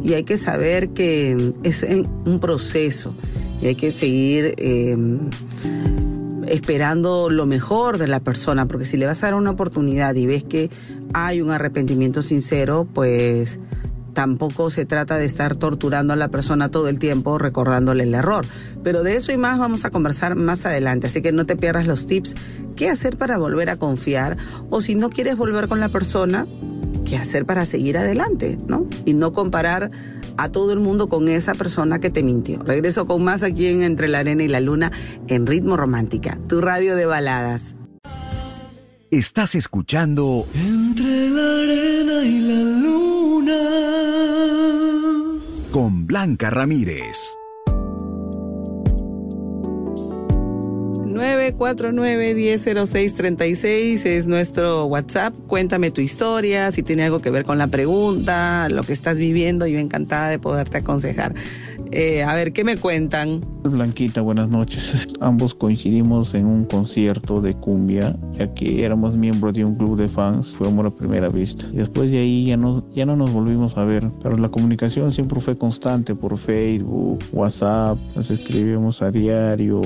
y 0.03 0.13
hay 0.13 0.23
que 0.23 0.37
saber 0.37 0.89
que 0.89 1.53
es 1.63 1.83
un 2.25 2.39
proceso 2.39 3.15
y 3.59 3.65
hay 3.65 3.75
que 3.75 3.89
seguir... 3.89 4.53
Eh, 4.57 4.95
esperando 6.47 7.29
lo 7.29 7.45
mejor 7.45 7.97
de 7.97 8.07
la 8.07 8.19
persona, 8.19 8.67
porque 8.67 8.85
si 8.85 8.97
le 8.97 9.05
vas 9.05 9.23
a 9.23 9.27
dar 9.27 9.35
una 9.35 9.51
oportunidad 9.51 10.15
y 10.15 10.25
ves 10.25 10.43
que 10.43 10.69
hay 11.13 11.41
un 11.41 11.51
arrepentimiento 11.51 12.21
sincero, 12.21 12.87
pues 12.93 13.59
tampoco 14.17 14.71
se 14.71 14.83
trata 14.83 15.17
de 15.17 15.25
estar 15.25 15.55
torturando 15.55 16.13
a 16.13 16.15
la 16.15 16.29
persona 16.29 16.69
todo 16.69 16.87
el 16.87 16.97
tiempo 16.97 17.37
recordándole 17.37 18.03
el 18.03 18.15
error. 18.15 18.47
Pero 18.83 19.03
de 19.03 19.15
eso 19.15 19.31
y 19.31 19.37
más 19.37 19.59
vamos 19.59 19.85
a 19.85 19.91
conversar 19.91 20.35
más 20.35 20.65
adelante, 20.65 21.05
así 21.05 21.21
que 21.21 21.31
no 21.31 21.45
te 21.45 21.55
pierdas 21.55 21.85
los 21.85 22.07
tips, 22.07 22.35
qué 22.75 22.89
hacer 22.89 23.17
para 23.17 23.37
volver 23.37 23.69
a 23.69 23.77
confiar 23.77 24.37
o 24.71 24.81
si 24.81 24.95
no 24.95 25.09
quieres 25.09 25.37
volver 25.37 25.67
con 25.67 25.79
la 25.79 25.89
persona, 25.89 26.47
qué 27.07 27.17
hacer 27.17 27.45
para 27.45 27.65
seguir 27.65 27.97
adelante, 27.97 28.57
¿no? 28.67 28.85
Y 29.05 29.13
no 29.13 29.31
comparar 29.33 29.91
a 30.37 30.49
todo 30.49 30.73
el 30.73 30.79
mundo 30.79 31.09
con 31.09 31.27
esa 31.29 31.53
persona 31.55 31.99
que 31.99 32.09
te 32.09 32.21
mintió. 32.21 32.59
Regreso 32.59 33.05
con 33.05 33.23
más 33.23 33.43
aquí 33.43 33.67
en 33.67 33.81
Entre 33.81 34.07
la 34.07 34.19
Arena 34.19 34.43
y 34.43 34.47
la 34.47 34.59
Luna 34.59 34.91
en 35.27 35.47
Ritmo 35.47 35.77
Romántica, 35.77 36.37
tu 36.47 36.61
radio 36.61 36.95
de 36.95 37.05
baladas. 37.05 37.75
Estás 39.09 39.55
escuchando 39.55 40.45
Entre 40.53 41.29
la 41.29 41.61
arena 41.61 42.23
y 42.25 42.39
la 42.41 42.61
luna. 42.81 43.55
Con 45.71 46.05
Blanca 46.05 46.49
Ramírez. 46.49 47.36
949-100636 51.17 54.05
es 54.05 54.27
nuestro 54.27 54.85
WhatsApp. 54.85 55.33
Cuéntame 55.47 55.91
tu 55.91 55.99
historia, 56.01 56.71
si 56.71 56.83
tiene 56.83 57.03
algo 57.03 57.19
que 57.19 57.31
ver 57.31 57.43
con 57.43 57.57
la 57.57 57.67
pregunta, 57.67 58.69
lo 58.69 58.83
que 58.83 58.93
estás 58.93 59.17
viviendo. 59.17 59.67
Yo 59.67 59.79
encantada 59.79 60.29
de 60.29 60.39
poderte 60.39 60.77
aconsejar. 60.77 61.33
Eh, 61.91 62.23
a 62.23 62.33
ver, 62.33 62.53
¿qué 62.53 62.63
me 62.63 62.77
cuentan? 62.77 63.41
Blanquita, 63.63 64.21
buenas 64.21 64.49
noches. 64.49 65.07
Ambos 65.19 65.53
coincidimos 65.53 66.33
en 66.33 66.45
un 66.45 66.65
concierto 66.65 67.41
de 67.41 67.53
cumbia, 67.55 68.15
ya 68.33 68.53
que 68.53 68.83
éramos 68.83 69.15
miembros 69.15 69.53
de 69.53 69.65
un 69.65 69.75
club 69.75 69.97
de 69.97 70.09
fans, 70.09 70.47
fue 70.47 70.67
amor 70.67 70.87
a 70.87 70.95
primera 70.95 71.29
vista. 71.29 71.67
Después 71.67 72.11
de 72.11 72.19
ahí 72.19 72.45
ya 72.45 72.57
no, 72.57 72.83
ya 72.91 73.05
no 73.05 73.15
nos 73.15 73.31
volvimos 73.31 73.77
a 73.77 73.83
ver, 73.83 74.09
pero 74.21 74.37
la 74.37 74.49
comunicación 74.49 75.11
siempre 75.11 75.39
fue 75.41 75.57
constante 75.57 76.15
por 76.15 76.37
Facebook, 76.37 77.19
WhatsApp, 77.31 77.97
nos 78.15 78.29
escribíamos 78.31 79.01
a 79.01 79.11
diario, 79.11 79.81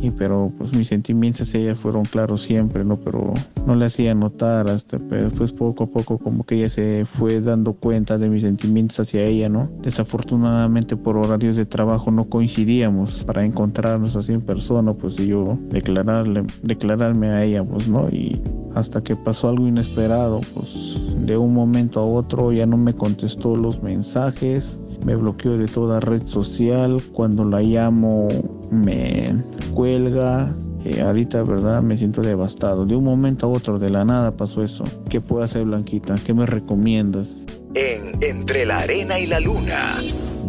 y 0.00 0.10
pero 0.10 0.52
pues 0.58 0.74
mis 0.74 0.88
sentimientos 0.88 1.48
hacia 1.48 1.60
ella 1.60 1.74
fueron 1.74 2.04
claros 2.04 2.42
siempre, 2.42 2.84
¿no? 2.84 3.00
Pero 3.00 3.32
no 3.66 3.74
le 3.74 3.86
hacía 3.86 4.14
notar 4.14 4.68
hasta 4.70 4.98
pero 4.98 5.24
después 5.24 5.52
poco 5.52 5.84
a 5.84 5.86
poco 5.86 6.18
como 6.18 6.44
que 6.44 6.56
ella 6.56 6.68
se 6.68 7.04
fue 7.04 7.40
dando 7.40 7.72
cuenta 7.72 8.18
de 8.18 8.28
mis 8.28 8.42
sentimientos 8.42 9.00
hacia 9.00 9.22
ella, 9.22 9.48
¿no? 9.48 9.70
Desafortunadamente 9.82 10.96
por 10.96 11.16
horarios 11.36 11.56
de 11.56 11.66
trabajo 11.66 12.10
no 12.10 12.30
coincidíamos 12.30 13.22
para 13.24 13.44
encontrarnos 13.44 14.16
así 14.16 14.32
en 14.32 14.40
persona, 14.40 14.94
pues 14.94 15.16
yo 15.16 15.58
declararle, 15.68 16.44
declararme 16.62 17.28
a 17.28 17.44
ella, 17.44 17.62
pues, 17.62 17.88
¿no? 17.88 18.08
Y 18.08 18.40
hasta 18.74 19.02
que 19.02 19.16
pasó 19.16 19.50
algo 19.50 19.66
inesperado, 19.68 20.40
pues 20.54 20.98
de 21.26 21.36
un 21.36 21.52
momento 21.52 22.00
a 22.00 22.04
otro 22.04 22.52
ya 22.52 22.64
no 22.64 22.78
me 22.78 22.94
contestó 22.94 23.54
los 23.54 23.82
mensajes, 23.82 24.78
me 25.04 25.14
bloqueó 25.14 25.58
de 25.58 25.66
toda 25.66 26.00
red 26.00 26.24
social, 26.26 27.02
cuando 27.12 27.44
la 27.44 27.60
llamo 27.60 28.28
me 28.70 29.34
cuelga, 29.74 30.54
eh, 30.84 31.02
ahorita, 31.02 31.42
¿verdad? 31.42 31.82
Me 31.82 31.98
siento 31.98 32.22
devastado. 32.22 32.86
De 32.86 32.96
un 32.96 33.04
momento 33.04 33.46
a 33.46 33.50
otro, 33.50 33.78
de 33.78 33.90
la 33.90 34.04
nada 34.04 34.36
pasó 34.36 34.64
eso. 34.64 34.84
¿Qué 35.10 35.20
puedo 35.20 35.44
hacer, 35.44 35.64
Blanquita? 35.64 36.14
¿Qué 36.24 36.32
me 36.32 36.46
recomiendas? 36.46 37.26
En 37.74 38.22
Entre 38.22 38.64
la 38.64 38.78
Arena 38.78 39.18
y 39.18 39.26
la 39.26 39.38
Luna, 39.38 39.96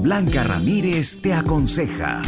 Blanca 0.02 0.44
Ramírez 0.44 1.20
te 1.22 1.34
aconseja. 1.34 2.22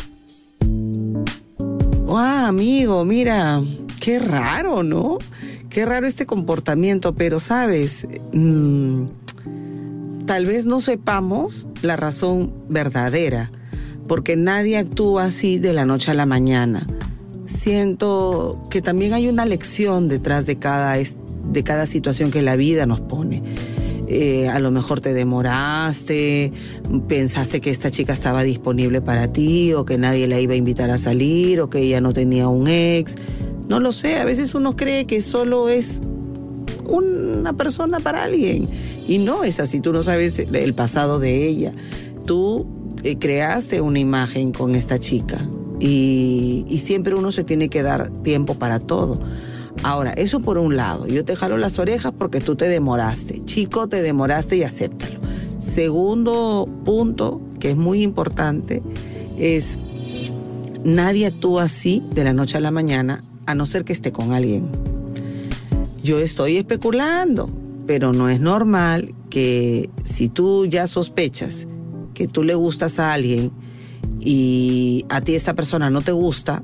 ¡Wow, 2.05 2.17
amigo! 2.17 3.05
Mira, 3.05 3.61
qué 3.99 4.19
raro, 4.19 4.83
¿no? 4.83 5.19
Qué 5.69 5.85
raro 5.85 6.07
este 6.07 6.25
comportamiento, 6.25 7.13
pero 7.13 7.39
sabes, 7.39 8.07
mm, 8.33 9.05
tal 10.25 10.45
vez 10.45 10.65
no 10.65 10.79
sepamos 10.79 11.67
la 11.83 11.95
razón 11.95 12.51
verdadera, 12.67 13.51
porque 14.07 14.35
nadie 14.35 14.77
actúa 14.77 15.25
así 15.25 15.59
de 15.59 15.73
la 15.73 15.85
noche 15.85 16.09
a 16.11 16.15
la 16.15 16.25
mañana. 16.25 16.87
Siento 17.45 18.59
que 18.71 18.81
también 18.81 19.13
hay 19.13 19.27
una 19.27 19.45
lección 19.45 20.09
detrás 20.09 20.47
de 20.47 20.57
cada, 20.57 20.95
de 20.95 21.63
cada 21.63 21.85
situación 21.85 22.31
que 22.31 22.41
la 22.41 22.55
vida 22.55 22.87
nos 22.87 22.99
pone. 22.99 23.43
Eh, 24.11 24.49
a 24.49 24.57
lo 24.59 24.71
mejor 24.71 25.01
te 25.01 25.13
demoraste, 25.13 26.51
pensaste 27.07 27.61
que 27.61 27.69
esta 27.69 27.91
chica 27.91 28.11
estaba 28.11 28.41
disponible 28.41 29.01
para 29.01 29.31
ti 29.31 29.71
o 29.73 29.85
que 29.85 29.99
nadie 29.99 30.27
la 30.27 30.39
iba 30.39 30.53
a 30.53 30.57
invitar 30.57 30.89
a 30.89 30.97
salir 30.97 31.61
o 31.61 31.69
que 31.69 31.77
ella 31.81 32.01
no 32.01 32.11
tenía 32.11 32.47
un 32.47 32.67
ex. 32.67 33.15
No 33.67 33.79
lo 33.79 33.91
sé, 33.91 34.17
a 34.17 34.25
veces 34.25 34.55
uno 34.55 34.75
cree 34.75 35.05
que 35.05 35.21
solo 35.21 35.69
es 35.69 36.01
una 36.87 37.53
persona 37.53 37.99
para 37.99 38.23
alguien 38.23 38.67
y 39.07 39.19
no 39.19 39.43
es 39.43 39.59
así, 39.59 39.79
tú 39.79 39.93
no 39.93 40.01
sabes 40.01 40.39
el 40.39 40.73
pasado 40.73 41.19
de 41.19 41.45
ella. 41.45 41.71
Tú 42.25 42.65
eh, 43.03 43.19
creaste 43.19 43.79
una 43.79 43.99
imagen 43.99 44.51
con 44.53 44.73
esta 44.73 44.99
chica 44.99 45.47
y, 45.79 46.65
y 46.67 46.79
siempre 46.79 47.13
uno 47.13 47.31
se 47.31 47.43
tiene 47.43 47.69
que 47.69 47.83
dar 47.83 48.09
tiempo 48.23 48.55
para 48.55 48.79
todo. 48.79 49.19
Ahora, 49.83 50.11
eso 50.13 50.41
por 50.41 50.57
un 50.57 50.75
lado, 50.75 51.07
yo 51.07 51.23
te 51.23 51.35
jalo 51.35 51.57
las 51.57 51.79
orejas 51.79 52.13
porque 52.17 52.41
tú 52.41 52.55
te 52.55 52.67
demoraste. 52.67 53.43
Chico, 53.45 53.87
te 53.87 54.01
demoraste 54.01 54.57
y 54.57 54.63
acéptalo. 54.63 55.19
Segundo 55.59 56.67
punto, 56.85 57.41
que 57.59 57.71
es 57.71 57.77
muy 57.77 58.01
importante, 58.03 58.81
es 59.37 59.77
nadie 60.83 61.27
actúa 61.27 61.63
así 61.63 62.03
de 62.13 62.23
la 62.23 62.33
noche 62.33 62.57
a 62.57 62.61
la 62.61 62.71
mañana 62.71 63.21
a 63.45 63.55
no 63.55 63.65
ser 63.65 63.85
que 63.85 63.93
esté 63.93 64.11
con 64.11 64.31
alguien. 64.33 64.69
Yo 66.03 66.19
estoy 66.19 66.57
especulando, 66.57 67.49
pero 67.87 68.13
no 68.13 68.29
es 68.29 68.39
normal 68.39 69.13
que 69.29 69.89
si 70.03 70.29
tú 70.29 70.65
ya 70.65 70.87
sospechas 70.87 71.67
que 72.13 72.27
tú 72.27 72.43
le 72.43 72.55
gustas 72.55 72.99
a 72.99 73.13
alguien 73.13 73.51
y 74.19 75.05
a 75.09 75.21
ti 75.21 75.35
esta 75.35 75.53
persona 75.53 75.89
no 75.89 76.01
te 76.01 76.11
gusta, 76.11 76.61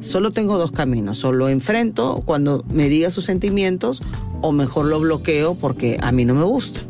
solo 0.00 0.32
tengo 0.32 0.58
dos 0.58 0.72
caminos. 0.72 1.24
O 1.24 1.32
lo 1.32 1.48
enfrento 1.48 2.22
cuando 2.24 2.64
me 2.70 2.88
diga 2.88 3.10
sus 3.10 3.24
sentimientos 3.24 4.02
o 4.42 4.52
mejor 4.52 4.86
lo 4.86 5.00
bloqueo 5.00 5.54
porque 5.54 5.98
a 6.00 6.12
mí 6.12 6.24
no 6.24 6.34
me 6.34 6.44
gusta. 6.44 6.80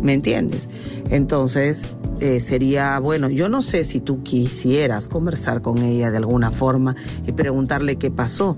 ¿Me 0.00 0.12
entiendes? 0.12 0.68
Entonces 1.10 1.86
eh, 2.20 2.40
sería, 2.40 2.98
bueno, 2.98 3.28
yo 3.28 3.48
no 3.48 3.62
sé 3.62 3.84
si 3.84 4.00
tú 4.00 4.22
quisieras 4.22 5.08
conversar 5.08 5.62
con 5.62 5.78
ella 5.78 6.10
de 6.10 6.18
alguna 6.18 6.50
forma 6.50 6.94
y 7.26 7.32
preguntarle 7.32 7.96
qué 7.96 8.10
pasó. 8.10 8.56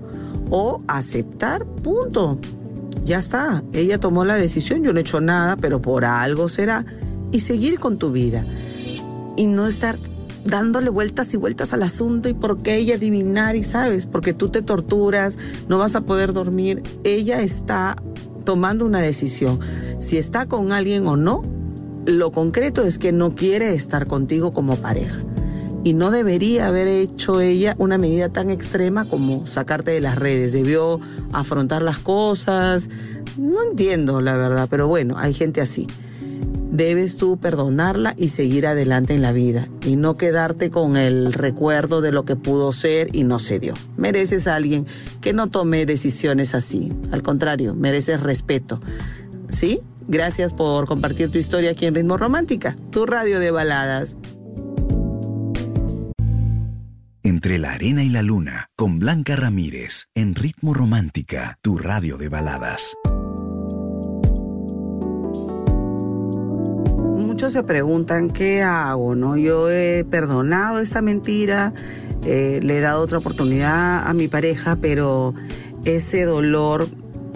O 0.50 0.82
aceptar, 0.88 1.64
punto. 1.64 2.38
Ya 3.04 3.18
está, 3.18 3.62
ella 3.72 3.98
tomó 3.98 4.24
la 4.24 4.34
decisión, 4.34 4.82
yo 4.82 4.92
no 4.92 4.98
he 4.98 5.02
hecho 5.02 5.20
nada, 5.20 5.56
pero 5.56 5.80
por 5.80 6.04
algo 6.04 6.48
será. 6.48 6.84
Y 7.32 7.40
seguir 7.40 7.78
con 7.78 7.98
tu 7.98 8.10
vida. 8.10 8.44
Y 9.36 9.46
no 9.46 9.66
estar 9.66 9.96
dándole 10.46 10.90
vueltas 10.90 11.32
y 11.34 11.36
vueltas 11.36 11.72
al 11.72 11.82
asunto 11.82 12.28
y 12.28 12.34
por 12.34 12.62
qué 12.62 12.76
ella 12.76 12.94
adivinar 12.94 13.56
y 13.56 13.62
sabes, 13.62 14.06
porque 14.06 14.32
tú 14.32 14.48
te 14.48 14.62
torturas, 14.62 15.38
no 15.68 15.78
vas 15.78 15.94
a 15.96 16.02
poder 16.02 16.32
dormir. 16.32 16.82
Ella 17.04 17.40
está 17.42 17.96
tomando 18.44 18.86
una 18.86 19.00
decisión, 19.00 19.58
si 19.98 20.16
está 20.16 20.46
con 20.46 20.72
alguien 20.72 21.06
o 21.06 21.16
no. 21.16 21.42
Lo 22.06 22.30
concreto 22.30 22.84
es 22.84 22.98
que 22.98 23.10
no 23.10 23.34
quiere 23.34 23.74
estar 23.74 24.06
contigo 24.06 24.52
como 24.52 24.76
pareja. 24.76 25.22
Y 25.82 25.92
no 25.92 26.10
debería 26.10 26.66
haber 26.66 26.88
hecho 26.88 27.40
ella 27.40 27.76
una 27.78 27.98
medida 27.98 28.28
tan 28.28 28.50
extrema 28.50 29.04
como 29.04 29.46
sacarte 29.46 29.92
de 29.92 30.00
las 30.00 30.16
redes. 30.16 30.52
Debió 30.52 31.00
afrontar 31.32 31.82
las 31.82 31.98
cosas. 31.98 32.88
No 33.36 33.62
entiendo 33.62 34.20
la 34.20 34.36
verdad, 34.36 34.66
pero 34.68 34.88
bueno, 34.88 35.16
hay 35.16 35.32
gente 35.32 35.60
así 35.60 35.86
debes 36.70 37.16
tú 37.16 37.38
perdonarla 37.38 38.14
y 38.16 38.28
seguir 38.28 38.66
adelante 38.66 39.14
en 39.14 39.22
la 39.22 39.32
vida 39.32 39.68
y 39.84 39.96
no 39.96 40.14
quedarte 40.14 40.70
con 40.70 40.96
el 40.96 41.32
recuerdo 41.32 42.00
de 42.00 42.12
lo 42.12 42.24
que 42.24 42.36
pudo 42.36 42.72
ser 42.72 43.14
y 43.14 43.24
no 43.24 43.38
se 43.38 43.58
dio. 43.58 43.74
Mereces 43.96 44.46
a 44.46 44.56
alguien 44.56 44.86
que 45.20 45.32
no 45.32 45.48
tome 45.48 45.86
decisiones 45.86 46.54
así. 46.54 46.92
Al 47.12 47.22
contrario, 47.22 47.74
mereces 47.74 48.20
respeto. 48.20 48.80
¿Sí? 49.48 49.80
Gracias 50.08 50.52
por 50.52 50.86
compartir 50.86 51.30
tu 51.30 51.38
historia 51.38 51.72
aquí 51.72 51.86
en 51.86 51.94
Ritmo 51.94 52.16
Romántica, 52.16 52.76
tu 52.90 53.06
radio 53.06 53.40
de 53.40 53.50
baladas. 53.50 54.16
Entre 57.22 57.58
la 57.58 57.72
arena 57.72 58.04
y 58.04 58.08
la 58.08 58.22
luna, 58.22 58.70
con 58.76 59.00
Blanca 59.00 59.34
Ramírez, 59.34 60.06
en 60.14 60.36
Ritmo 60.36 60.74
Romántica, 60.74 61.58
tu 61.60 61.76
radio 61.76 62.18
de 62.18 62.28
baladas. 62.28 62.94
Muchos 67.36 67.52
se 67.52 67.64
preguntan 67.64 68.30
qué 68.30 68.62
hago, 68.62 69.14
¿no? 69.14 69.36
Yo 69.36 69.70
he 69.70 70.04
perdonado 70.04 70.80
esta 70.80 71.02
mentira, 71.02 71.74
eh, 72.24 72.60
le 72.62 72.78
he 72.78 72.80
dado 72.80 73.02
otra 73.02 73.18
oportunidad 73.18 74.08
a 74.08 74.14
mi 74.14 74.26
pareja, 74.26 74.76
pero 74.80 75.34
ese 75.84 76.24
dolor 76.24 76.88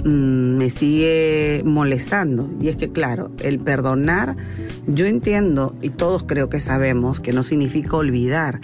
mm, 0.02 0.56
me 0.56 0.70
sigue 0.70 1.60
molestando. 1.66 2.50
Y 2.62 2.68
es 2.68 2.76
que, 2.76 2.90
claro, 2.90 3.30
el 3.40 3.58
perdonar, 3.58 4.38
yo 4.86 5.04
entiendo, 5.04 5.76
y 5.82 5.90
todos 5.90 6.24
creo 6.24 6.48
que 6.48 6.60
sabemos, 6.60 7.20
que 7.20 7.34
no 7.34 7.42
significa 7.42 7.98
olvidar, 7.98 8.58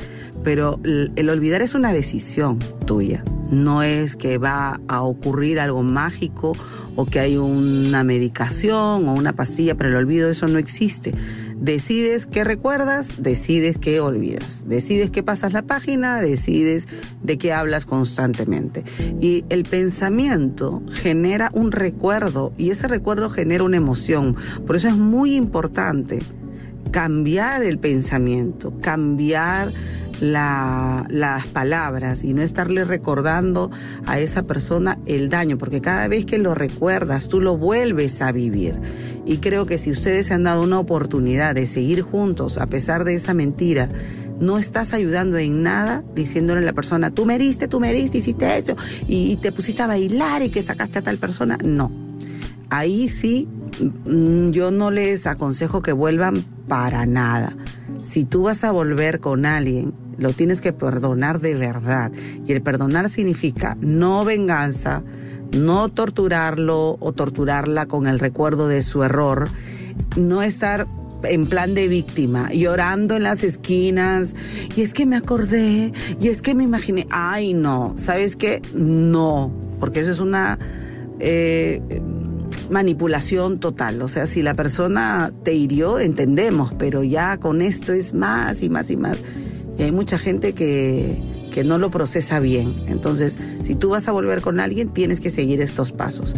pero 0.44 0.80
el 0.84 1.30
olvidar 1.30 1.62
es 1.62 1.74
una 1.74 1.92
decisión 1.92 2.58
tuya. 2.86 3.24
No 3.50 3.82
es 3.82 4.16
que 4.16 4.38
va 4.38 4.80
a 4.88 5.02
ocurrir 5.02 5.60
algo 5.60 5.82
mágico 5.82 6.56
o 6.96 7.06
que 7.06 7.20
hay 7.20 7.36
una 7.36 8.02
medicación 8.02 9.08
o 9.08 9.14
una 9.14 9.34
pastilla 9.34 9.76
para 9.76 9.90
el 9.90 9.96
olvido, 9.96 10.28
eso 10.30 10.48
no 10.48 10.58
existe. 10.58 11.14
Decides 11.58 12.26
qué 12.26 12.44
recuerdas, 12.44 13.14
decides 13.18 13.78
qué 13.78 14.00
olvidas, 14.00 14.64
decides 14.66 15.10
qué 15.10 15.22
pasas 15.22 15.52
la 15.52 15.62
página, 15.62 16.20
decides 16.20 16.86
de 17.22 17.38
qué 17.38 17.52
hablas 17.52 17.86
constantemente. 17.86 18.84
Y 19.20 19.44
el 19.48 19.64
pensamiento 19.64 20.82
genera 20.90 21.50
un 21.52 21.72
recuerdo 21.72 22.52
y 22.58 22.70
ese 22.70 22.88
recuerdo 22.88 23.30
genera 23.30 23.64
una 23.64 23.76
emoción. 23.76 24.36
Por 24.66 24.76
eso 24.76 24.88
es 24.88 24.96
muy 24.96 25.34
importante 25.34 26.20
cambiar 26.90 27.62
el 27.62 27.78
pensamiento, 27.78 28.78
cambiar 28.80 29.72
las 30.20 31.46
palabras 31.46 32.24
y 32.24 32.34
no 32.34 32.42
estarle 32.42 32.84
recordando 32.84 33.70
a 34.06 34.18
esa 34.18 34.42
persona 34.44 34.98
el 35.06 35.28
daño, 35.28 35.58
porque 35.58 35.80
cada 35.80 36.08
vez 36.08 36.24
que 36.24 36.38
lo 36.38 36.54
recuerdas, 36.54 37.28
tú 37.28 37.40
lo 37.40 37.56
vuelves 37.56 38.20
a 38.22 38.32
vivir. 38.32 38.78
Y 39.24 39.38
creo 39.38 39.66
que 39.66 39.78
si 39.78 39.90
ustedes 39.90 40.26
se 40.26 40.34
han 40.34 40.44
dado 40.44 40.62
una 40.62 40.78
oportunidad 40.78 41.54
de 41.54 41.66
seguir 41.66 42.02
juntos 42.02 42.58
a 42.58 42.66
pesar 42.66 43.04
de 43.04 43.14
esa 43.14 43.34
mentira, 43.34 43.88
no 44.40 44.58
estás 44.58 44.92
ayudando 44.92 45.38
en 45.38 45.62
nada 45.62 46.04
diciéndole 46.14 46.60
a 46.60 46.64
la 46.64 46.72
persona, 46.72 47.10
tú 47.10 47.24
me 47.24 47.34
heriste, 47.34 47.68
tú 47.68 47.80
me 47.80 47.90
heriste, 47.90 48.18
hiciste 48.18 48.56
eso, 48.56 48.76
y 49.06 49.36
te 49.36 49.52
pusiste 49.52 49.82
a 49.82 49.86
bailar 49.86 50.42
y 50.42 50.50
que 50.50 50.62
sacaste 50.62 50.98
a 50.98 51.02
tal 51.02 51.18
persona. 51.18 51.58
No. 51.64 51.90
Ahí 52.70 53.08
sí, 53.08 53.48
mm, 54.06 54.50
yo 54.50 54.70
no 54.70 54.90
les 54.90 55.26
aconsejo 55.26 55.82
que 55.82 55.92
vuelvan 55.92 56.44
para 56.68 57.06
nada. 57.06 57.56
Si 58.02 58.24
tú 58.24 58.42
vas 58.42 58.64
a 58.64 58.72
volver 58.72 59.20
con 59.20 59.46
alguien, 59.46 59.92
lo 60.18 60.32
tienes 60.32 60.60
que 60.60 60.72
perdonar 60.72 61.40
de 61.40 61.54
verdad. 61.54 62.12
Y 62.46 62.52
el 62.52 62.62
perdonar 62.62 63.08
significa 63.08 63.76
no 63.80 64.24
venganza, 64.24 65.02
no 65.52 65.88
torturarlo 65.88 66.96
o 67.00 67.12
torturarla 67.12 67.86
con 67.86 68.06
el 68.06 68.18
recuerdo 68.18 68.68
de 68.68 68.82
su 68.82 69.02
error, 69.02 69.48
no 70.16 70.42
estar 70.42 70.86
en 71.22 71.46
plan 71.46 71.74
de 71.74 71.88
víctima, 71.88 72.50
llorando 72.52 73.16
en 73.16 73.22
las 73.22 73.42
esquinas, 73.42 74.34
y 74.76 74.82
es 74.82 74.92
que 74.92 75.06
me 75.06 75.16
acordé, 75.16 75.92
y 76.20 76.28
es 76.28 76.42
que 76.42 76.54
me 76.54 76.64
imaginé, 76.64 77.06
ay 77.10 77.52
no, 77.52 77.94
¿sabes 77.96 78.36
qué? 78.36 78.62
No, 78.74 79.52
porque 79.80 80.00
eso 80.00 80.10
es 80.10 80.20
una 80.20 80.58
eh, 81.18 81.80
manipulación 82.70 83.60
total, 83.60 84.02
o 84.02 84.08
sea, 84.08 84.26
si 84.26 84.42
la 84.42 84.54
persona 84.54 85.32
te 85.44 85.54
hirió, 85.54 85.98
entendemos, 85.98 86.72
pero 86.74 87.04
ya 87.04 87.38
con 87.38 87.62
esto 87.62 87.92
es 87.92 88.14
más 88.14 88.62
y 88.62 88.68
más 88.68 88.90
y 88.90 88.96
más. 88.96 89.18
Y 89.78 89.82
hay 89.82 89.92
mucha 89.92 90.18
gente 90.18 90.52
que, 90.54 91.16
que 91.52 91.64
no 91.64 91.78
lo 91.78 91.90
procesa 91.90 92.40
bien. 92.40 92.74
Entonces, 92.86 93.38
si 93.60 93.74
tú 93.74 93.90
vas 93.90 94.08
a 94.08 94.12
volver 94.12 94.42
con 94.42 94.60
alguien, 94.60 94.88
tienes 94.88 95.20
que 95.20 95.30
seguir 95.30 95.60
estos 95.60 95.92
pasos. 95.92 96.34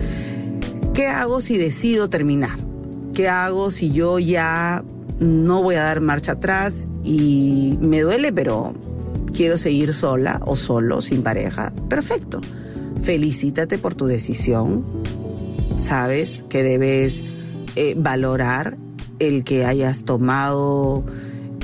¿Qué 0.94 1.06
hago 1.06 1.40
si 1.40 1.58
decido 1.58 2.08
terminar? 2.08 2.58
¿Qué 3.14 3.28
hago 3.28 3.70
si 3.70 3.90
yo 3.92 4.18
ya 4.18 4.84
no 5.20 5.62
voy 5.62 5.74
a 5.74 5.82
dar 5.82 6.00
marcha 6.00 6.32
atrás 6.32 6.86
y 7.02 7.76
me 7.80 8.02
duele, 8.02 8.32
pero 8.32 8.74
quiero 9.34 9.56
seguir 9.56 9.92
sola 9.92 10.40
o 10.44 10.56
solo, 10.56 11.00
sin 11.00 11.22
pareja? 11.22 11.72
Perfecto. 11.88 12.40
Felicítate 13.02 13.78
por 13.78 13.94
tu 13.94 14.06
decisión. 14.06 14.84
Sabes 15.78 16.44
que 16.50 16.62
debes 16.62 17.24
eh, 17.76 17.94
valorar 17.96 18.76
el 19.18 19.44
que 19.44 19.64
hayas 19.64 20.04
tomado 20.04 21.04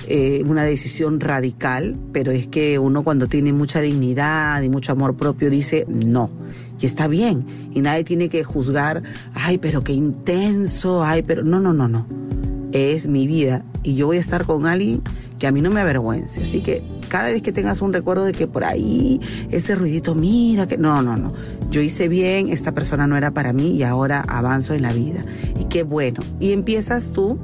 eh, 0.07 0.42
una 0.46 0.64
decisión 0.64 1.20
radical, 1.20 1.96
pero 2.12 2.31
es 2.33 2.46
que 2.46 2.79
uno 2.79 3.03
cuando 3.03 3.27
tiene 3.27 3.53
mucha 3.53 3.81
dignidad 3.81 4.62
y 4.62 4.68
mucho 4.68 4.92
amor 4.92 5.16
propio 5.16 5.50
dice 5.50 5.85
no. 5.88 6.31
Y 6.81 6.87
está 6.87 7.09
bien. 7.09 7.44
Y 7.72 7.81
nadie 7.81 8.05
tiene 8.05 8.29
que 8.29 8.44
juzgar, 8.44 9.03
ay, 9.35 9.59
pero 9.59 9.83
qué 9.83 9.92
intenso, 9.92 11.03
ay, 11.03 11.22
pero 11.22 11.42
no, 11.42 11.61
no, 11.61 11.72
no, 11.72 11.88
no. 11.88 12.07
Es 12.72 13.07
mi 13.07 13.27
vida 13.27 13.64
y 13.83 13.94
yo 13.94 14.07
voy 14.07 14.16
a 14.16 14.20
estar 14.20 14.44
con 14.46 14.66
alguien 14.66 15.03
que 15.38 15.46
a 15.46 15.53
mí 15.53 15.61
no 15.61 15.70
me 15.70 15.81
avergüence. 15.81 16.42
Así 16.42 16.61
que 16.61 16.83
cada 17.14 17.31
vez 17.31 17.42
que 17.42 17.53
tengas 17.53 17.81
un 17.81 17.92
recuerdo 17.92 18.24
de 18.24 18.33
que 18.33 18.48
por 18.48 18.64
ahí 18.64 19.20
ese 19.53 19.77
ruidito, 19.77 20.16
mira 20.16 20.66
que 20.66 20.77
no, 20.77 21.00
no, 21.00 21.16
no. 21.16 21.33
Yo 21.70 21.81
hice 21.81 22.09
bien, 22.09 22.48
esta 22.48 22.72
persona 22.72 23.07
no 23.07 23.16
era 23.16 23.31
para 23.31 23.53
mí 23.53 23.70
y 23.70 23.85
ahora 23.85 24.24
avanzo 24.27 24.74
en 24.74 24.83
la 24.83 24.92
vida. 24.92 25.24
Y 25.61 25.66
qué 25.66 25.85
bueno. 25.85 26.24
Y 26.40 26.50
empiezas 26.50 27.12
tú 27.12 27.38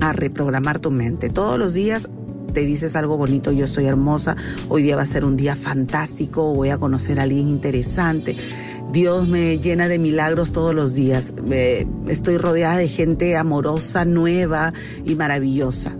a 0.00 0.12
reprogramar 0.12 0.78
tu 0.78 0.92
mente. 0.92 1.28
Todos 1.28 1.58
los 1.58 1.74
días 1.74 2.08
te 2.52 2.60
dices 2.64 2.94
algo 2.94 3.16
bonito, 3.16 3.50
yo 3.50 3.64
estoy 3.64 3.86
hermosa, 3.86 4.36
hoy 4.68 4.84
día 4.84 4.94
va 4.94 5.02
a 5.02 5.06
ser 5.06 5.24
un 5.24 5.36
día 5.36 5.56
fantástico, 5.56 6.54
voy 6.54 6.68
a 6.68 6.78
conocer 6.78 7.18
a 7.18 7.24
alguien 7.24 7.48
interesante. 7.48 8.36
Dios 8.92 9.26
me 9.26 9.58
llena 9.58 9.88
de 9.88 9.98
milagros 9.98 10.52
todos 10.52 10.72
los 10.72 10.94
días. 10.94 11.34
estoy 12.06 12.38
rodeada 12.38 12.76
de 12.76 12.86
gente 12.86 13.36
amorosa, 13.36 14.04
nueva 14.04 14.72
y 15.04 15.16
maravillosa 15.16 15.96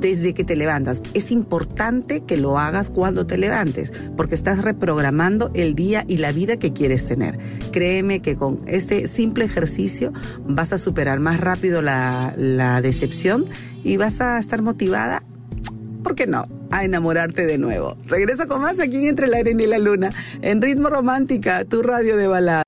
desde 0.00 0.34
que 0.34 0.44
te 0.44 0.56
levantas. 0.56 1.02
Es 1.14 1.30
importante 1.30 2.22
que 2.22 2.36
lo 2.36 2.58
hagas 2.58 2.90
cuando 2.90 3.26
te 3.26 3.38
levantes, 3.38 3.92
porque 4.16 4.34
estás 4.34 4.62
reprogramando 4.62 5.50
el 5.54 5.74
día 5.74 6.04
y 6.06 6.18
la 6.18 6.32
vida 6.32 6.58
que 6.58 6.72
quieres 6.72 7.06
tener. 7.06 7.38
Créeme 7.72 8.20
que 8.20 8.36
con 8.36 8.60
este 8.66 9.06
simple 9.06 9.44
ejercicio 9.44 10.12
vas 10.46 10.72
a 10.72 10.78
superar 10.78 11.20
más 11.20 11.40
rápido 11.40 11.82
la, 11.82 12.34
la 12.36 12.80
decepción 12.80 13.46
y 13.84 13.96
vas 13.96 14.20
a 14.20 14.38
estar 14.38 14.62
motivada, 14.62 15.22
¿por 16.02 16.14
qué 16.14 16.26
no? 16.26 16.46
a 16.70 16.84
enamorarte 16.84 17.46
de 17.46 17.58
nuevo. 17.58 17.96
Regreso 18.06 18.46
con 18.46 18.60
más 18.60 18.78
aquí 18.78 18.96
en 18.96 19.06
Entre 19.06 19.26
la 19.26 19.38
Arena 19.38 19.62
y 19.62 19.66
la 19.66 19.78
Luna, 19.78 20.10
en 20.42 20.60
Ritmo 20.60 20.90
Romántica, 20.90 21.64
tu 21.64 21.82
radio 21.82 22.16
de 22.16 22.26
balada. 22.26 22.67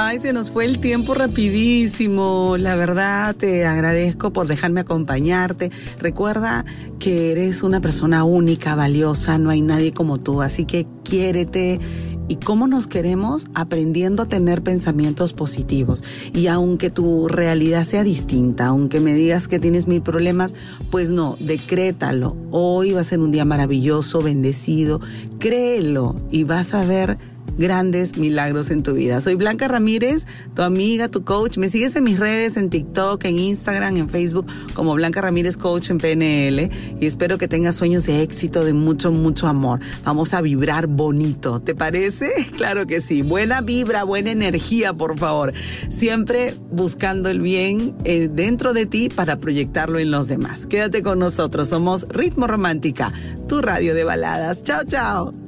Ay, 0.00 0.20
se 0.20 0.32
nos 0.32 0.52
fue 0.52 0.64
el 0.64 0.78
tiempo 0.78 1.12
rapidísimo. 1.12 2.54
La 2.56 2.76
verdad, 2.76 3.34
te 3.34 3.66
agradezco 3.66 4.32
por 4.32 4.46
dejarme 4.46 4.78
acompañarte. 4.78 5.72
Recuerda 5.98 6.64
que 7.00 7.32
eres 7.32 7.64
una 7.64 7.80
persona 7.80 8.22
única, 8.22 8.76
valiosa, 8.76 9.38
no 9.38 9.50
hay 9.50 9.60
nadie 9.60 9.92
como 9.92 10.18
tú, 10.18 10.40
así 10.40 10.66
que 10.66 10.86
quiérete. 11.02 11.80
¿Y 12.28 12.36
cómo 12.36 12.68
nos 12.68 12.86
queremos? 12.86 13.48
Aprendiendo 13.54 14.22
a 14.22 14.28
tener 14.28 14.62
pensamientos 14.62 15.32
positivos. 15.32 16.04
Y 16.32 16.46
aunque 16.46 16.90
tu 16.90 17.26
realidad 17.26 17.82
sea 17.82 18.04
distinta, 18.04 18.66
aunque 18.66 19.00
me 19.00 19.14
digas 19.14 19.48
que 19.48 19.58
tienes 19.58 19.88
mil 19.88 20.02
problemas, 20.02 20.54
pues 20.92 21.10
no, 21.10 21.36
decrétalo. 21.40 22.36
Hoy 22.52 22.92
va 22.92 23.00
a 23.00 23.04
ser 23.04 23.18
un 23.18 23.32
día 23.32 23.44
maravilloso, 23.44 24.22
bendecido. 24.22 25.00
Créelo 25.40 26.14
y 26.30 26.44
vas 26.44 26.72
a 26.72 26.84
ver 26.84 27.18
grandes 27.56 28.16
milagros 28.16 28.70
en 28.70 28.82
tu 28.82 28.94
vida. 28.94 29.20
Soy 29.20 29.34
Blanca 29.34 29.68
Ramírez, 29.68 30.26
tu 30.54 30.62
amiga, 30.62 31.08
tu 31.08 31.24
coach. 31.24 31.58
Me 31.58 31.68
sigues 31.68 31.96
en 31.96 32.04
mis 32.04 32.18
redes, 32.18 32.56
en 32.56 32.70
TikTok, 32.70 33.24
en 33.24 33.38
Instagram, 33.38 33.96
en 33.96 34.08
Facebook, 34.08 34.46
como 34.74 34.94
Blanca 34.94 35.20
Ramírez 35.20 35.56
Coach 35.56 35.90
en 35.90 35.98
PNL. 35.98 36.70
Y 37.00 37.06
espero 37.06 37.38
que 37.38 37.48
tengas 37.48 37.76
sueños 37.76 38.04
de 38.04 38.22
éxito, 38.22 38.64
de 38.64 38.72
mucho, 38.72 39.10
mucho 39.10 39.46
amor. 39.46 39.80
Vamos 40.04 40.34
a 40.34 40.40
vibrar 40.40 40.86
bonito. 40.86 41.60
¿Te 41.60 41.74
parece? 41.74 42.30
Claro 42.58 42.88
que 42.88 43.00
sí. 43.00 43.22
Buena 43.22 43.60
vibra, 43.60 44.02
buena 44.02 44.32
energía, 44.32 44.92
por 44.92 45.16
favor. 45.16 45.52
Siempre 45.90 46.56
buscando 46.72 47.28
el 47.28 47.40
bien 47.40 47.94
eh, 48.04 48.28
dentro 48.32 48.72
de 48.72 48.86
ti 48.86 49.08
para 49.08 49.38
proyectarlo 49.38 50.00
en 50.00 50.10
los 50.10 50.26
demás. 50.26 50.66
Quédate 50.66 51.02
con 51.02 51.20
nosotros. 51.20 51.68
Somos 51.68 52.06
Ritmo 52.08 52.48
Romántica, 52.48 53.12
tu 53.48 53.60
radio 53.60 53.94
de 53.94 54.04
baladas. 54.04 54.62
Chao, 54.64 54.82
chao. 54.84 55.47